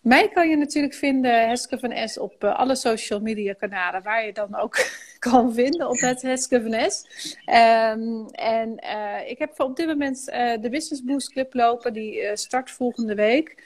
Mij 0.00 0.28
kan 0.28 0.48
je 0.48 0.56
natuurlijk 0.56 0.94
vinden, 0.94 1.48
Heske 1.48 1.78
van 1.78 2.08
S, 2.08 2.18
op 2.18 2.44
uh, 2.44 2.58
alle 2.58 2.74
social 2.74 3.20
media 3.20 3.52
kanalen, 3.52 4.02
waar 4.02 4.26
je 4.26 4.32
dan 4.32 4.56
ook 4.56 4.76
kan 5.18 5.54
vinden 5.54 5.88
op 5.88 5.98
het 5.98 6.22
Heske 6.22 6.62
van 6.62 6.90
S. 6.90 7.04
Um, 7.46 8.28
en 8.30 8.84
uh, 8.84 9.30
ik 9.30 9.38
heb 9.38 9.60
op 9.60 9.76
dit 9.76 9.86
moment 9.86 10.28
uh, 10.28 10.52
de 10.60 10.68
Business 10.68 11.04
Boost 11.04 11.32
Club 11.32 11.54
lopen, 11.54 11.92
die 11.92 12.30
start 12.36 12.70
volgende 12.70 13.14
week. 13.14 13.62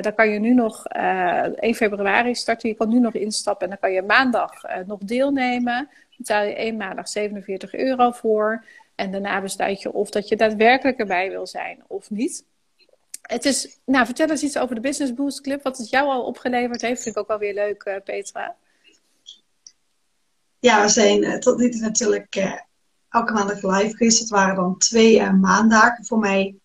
daar 0.00 0.12
kan 0.14 0.28
je 0.28 0.38
nu 0.38 0.54
nog, 0.54 0.84
1 0.86 1.74
februari 1.74 2.34
starten, 2.34 2.68
je 2.68 2.74
kan 2.74 2.88
nu 2.88 2.98
nog 2.98 3.14
instappen 3.14 3.64
en 3.64 3.68
dan 3.68 3.78
kan 3.80 3.92
je 3.92 4.02
maandag 4.02 4.62
nog 4.86 4.98
deelnemen. 4.98 5.88
Betaal 6.16 6.44
je 6.44 6.54
eenmalig 6.54 7.08
47 7.08 7.74
euro 7.74 8.10
voor. 8.10 8.64
En 8.94 9.10
daarna 9.10 9.40
besluit 9.40 9.82
je 9.82 9.92
of 9.92 10.10
dat 10.10 10.28
je 10.28 10.36
daadwerkelijk 10.36 10.98
erbij 10.98 11.30
wil 11.30 11.46
zijn 11.46 11.82
of 11.86 12.10
niet. 12.10 12.44
Het 13.24 13.44
is, 13.44 13.78
nou, 13.84 14.04
vertel 14.04 14.30
eens 14.30 14.42
iets 14.42 14.58
over 14.58 14.74
de 14.74 14.80
Business 14.80 15.14
Boost 15.14 15.40
Club. 15.40 15.62
Wat 15.62 15.78
het 15.78 15.90
jou 15.90 16.08
al 16.08 16.24
opgeleverd 16.24 16.80
heeft, 16.80 17.02
vind 17.02 17.14
ik 17.14 17.20
ook 17.20 17.28
wel 17.28 17.38
weer 17.38 17.54
leuk, 17.54 17.84
uh, 17.84 17.96
Petra. 18.04 18.56
Ja, 20.58 20.82
we 20.82 20.88
zijn 20.88 21.22
uh, 21.22 21.38
tot 21.38 21.58
nu 21.58 21.70
toe 21.70 21.80
natuurlijk 21.80 22.36
uh, 22.36 22.60
elke 23.08 23.32
maandag 23.32 23.62
live 23.62 23.96
geweest. 23.96 24.18
Het 24.18 24.28
waren 24.28 24.54
dan 24.54 24.78
twee 24.78 25.30
maandagen 25.30 26.04
voor 26.04 26.18
mij. 26.18 26.56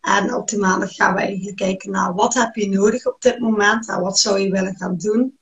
En 0.00 0.34
op 0.34 0.48
die 0.48 0.58
maandag 0.58 0.94
gaan 0.94 1.14
we 1.14 1.20
eigenlijk 1.20 1.56
kijken 1.56 1.90
naar 1.90 2.14
wat 2.14 2.34
heb 2.34 2.54
je 2.54 2.68
nodig 2.68 3.06
op 3.06 3.20
dit 3.20 3.38
moment 3.38 3.88
en 3.88 4.00
wat 4.00 4.18
zou 4.18 4.38
je 4.38 4.50
willen 4.50 4.76
gaan 4.76 4.96
doen. 4.96 5.38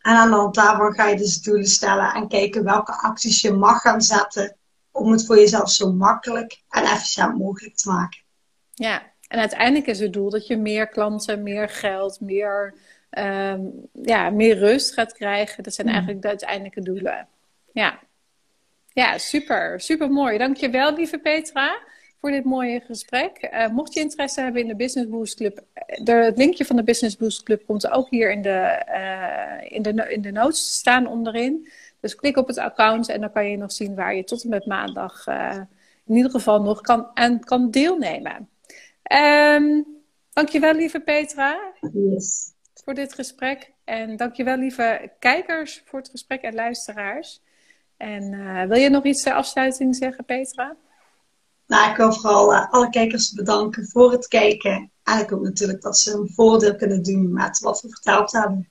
En 0.00 0.16
aan 0.16 0.30
de 0.30 0.36
hand 0.36 0.54
daarvan 0.54 0.92
ga 0.92 1.06
je 1.06 1.16
dus 1.16 1.42
doelen 1.42 1.66
stellen 1.66 2.14
en 2.14 2.28
kijken 2.28 2.64
welke 2.64 2.92
acties 2.92 3.40
je 3.40 3.52
mag 3.52 3.80
gaan 3.80 4.02
zetten 4.02 4.56
om 4.90 5.12
het 5.12 5.26
voor 5.26 5.36
jezelf 5.36 5.70
zo 5.70 5.92
makkelijk 5.92 6.62
en 6.68 6.82
efficiënt 6.82 7.38
mogelijk 7.38 7.76
te 7.76 7.88
maken. 7.88 8.20
Ja, 8.74 9.09
en 9.30 9.38
uiteindelijk 9.38 9.86
is 9.86 10.00
het 10.00 10.12
doel 10.12 10.30
dat 10.30 10.46
je 10.46 10.56
meer 10.56 10.88
klanten, 10.88 11.42
meer 11.42 11.68
geld, 11.68 12.20
meer, 12.20 12.74
um, 13.10 13.72
ja, 13.92 14.30
meer 14.30 14.58
rust 14.58 14.92
gaat 14.92 15.12
krijgen. 15.12 15.62
Dat 15.62 15.74
zijn 15.74 15.88
eigenlijk 15.88 16.22
de 16.22 16.28
uiteindelijke 16.28 16.80
doelen. 16.80 17.26
Ja. 17.72 17.98
Ja, 18.92 19.18
super. 19.18 19.80
Super 19.80 20.10
mooi. 20.10 20.38
Dankjewel, 20.38 20.94
lieve 20.94 21.18
Petra, 21.18 21.78
voor 22.20 22.30
dit 22.30 22.44
mooie 22.44 22.80
gesprek. 22.80 23.48
Uh, 23.52 23.68
mocht 23.68 23.94
je 23.94 24.00
interesse 24.00 24.40
hebben 24.40 24.62
in 24.62 24.68
de 24.68 24.76
Business 24.76 25.08
Boost 25.08 25.36
Club, 25.36 25.62
de, 26.02 26.12
het 26.12 26.36
linkje 26.36 26.64
van 26.64 26.76
de 26.76 26.84
Business 26.84 27.16
Boost 27.16 27.42
Club 27.42 27.66
komt 27.66 27.90
ook 27.90 28.10
hier 28.10 28.32
in 28.32 28.42
de, 28.42 28.82
uh, 28.88 29.76
in 29.76 29.82
de, 29.82 30.06
in 30.08 30.20
de 30.22 30.32
notes 30.32 30.74
staan 30.74 31.06
onderin. 31.06 31.68
Dus 32.00 32.14
klik 32.14 32.36
op 32.36 32.46
het 32.46 32.58
account 32.58 33.08
en 33.08 33.20
dan 33.20 33.32
kan 33.32 33.50
je 33.50 33.56
nog 33.56 33.72
zien 33.72 33.94
waar 33.94 34.14
je 34.14 34.24
tot 34.24 34.42
en 34.42 34.48
met 34.48 34.66
maandag 34.66 35.26
uh, 35.26 35.60
in 36.06 36.16
ieder 36.16 36.30
geval 36.30 36.62
nog 36.62 36.80
kan, 36.80 37.10
aan 37.14 37.40
kan 37.40 37.70
deelnemen. 37.70 38.48
Um, 39.12 39.86
dankjewel, 40.32 40.74
lieve 40.74 41.00
Petra. 41.00 41.72
Yes. 41.92 42.52
Voor 42.84 42.94
dit 42.94 43.14
gesprek. 43.14 43.72
En 43.84 44.16
dankjewel, 44.16 44.56
lieve 44.56 45.12
kijkers, 45.18 45.82
voor 45.84 45.98
het 45.98 46.08
gesprek 46.08 46.42
en 46.42 46.54
luisteraars. 46.54 47.40
En 47.96 48.32
uh, 48.32 48.62
wil 48.62 48.78
je 48.78 48.90
nog 48.90 49.04
iets 49.04 49.22
ter 49.22 49.32
afsluiting 49.32 49.96
zeggen, 49.96 50.24
Petra? 50.24 50.76
Nou, 51.66 51.90
ik 51.90 51.96
wil 51.96 52.12
vooral 52.12 52.52
uh, 52.52 52.72
alle 52.72 52.90
kijkers 52.90 53.32
bedanken 53.32 53.88
voor 53.88 54.12
het 54.12 54.28
kijken. 54.28 54.90
En 55.02 55.18
ik 55.18 55.30
hoop 55.30 55.42
natuurlijk 55.42 55.82
dat 55.82 55.98
ze 55.98 56.12
een 56.12 56.30
voordeel 56.34 56.76
kunnen 56.76 57.02
doen 57.02 57.32
met 57.32 57.58
wat 57.58 57.80
we 57.80 57.88
verteld 57.88 58.32
hebben. 58.32 58.70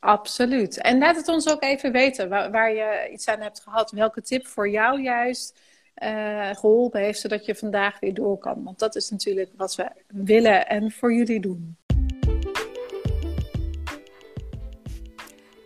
Absoluut. 0.00 0.80
En 0.80 0.98
laat 0.98 1.16
het 1.16 1.28
ons 1.28 1.48
ook 1.48 1.62
even 1.62 1.92
weten 1.92 2.28
waar, 2.28 2.50
waar 2.50 2.72
je 2.72 3.08
iets 3.12 3.28
aan 3.28 3.40
hebt 3.40 3.60
gehad. 3.60 3.90
Welke 3.90 4.22
tip 4.22 4.46
voor 4.46 4.68
jou 4.68 5.00
juist 5.02 5.58
uh, 6.02 6.50
geholpen 6.54 7.00
heeft, 7.00 7.20
zodat 7.20 7.44
je 7.44 7.54
vandaag 7.54 8.00
weer 8.00 8.14
door 8.14 8.38
kan. 8.38 8.64
Want 8.64 8.78
dat 8.78 8.96
is 8.96 9.10
natuurlijk 9.10 9.50
wat 9.56 9.74
we 9.74 9.90
willen 10.06 10.66
en 10.66 10.90
voor 10.90 11.12
jullie 11.14 11.40
doen. 11.40 11.76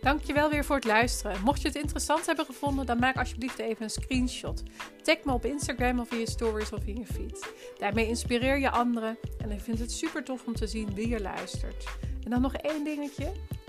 Dankjewel 0.01 0.49
weer 0.49 0.65
voor 0.65 0.75
het 0.75 0.85
luisteren. 0.85 1.41
Mocht 1.43 1.61
je 1.61 1.67
het 1.67 1.77
interessant 1.77 2.25
hebben 2.25 2.45
gevonden, 2.45 2.85
dan 2.85 2.99
maak 2.99 3.17
alsjeblieft 3.17 3.59
even 3.59 3.83
een 3.83 3.89
screenshot. 3.89 4.63
Tag 5.01 5.23
me 5.23 5.33
op 5.33 5.45
Instagram 5.45 5.99
of 5.99 6.11
in 6.11 6.19
je 6.19 6.29
stories 6.29 6.71
of 6.71 6.85
in 6.85 6.95
je 6.95 7.05
feed. 7.05 7.53
Daarmee 7.77 8.07
inspireer 8.07 8.59
je 8.59 8.69
anderen 8.69 9.17
en 9.37 9.51
ik 9.51 9.59
vind 9.59 9.79
het 9.79 9.91
super 9.91 10.23
tof 10.23 10.45
om 10.45 10.55
te 10.55 10.67
zien 10.67 10.93
wie 10.93 11.13
er 11.13 11.21
luistert. 11.21 11.85
En 12.23 12.29
dan 12.29 12.41
nog 12.41 12.53
één 12.53 12.83
dingetje. 12.83 13.31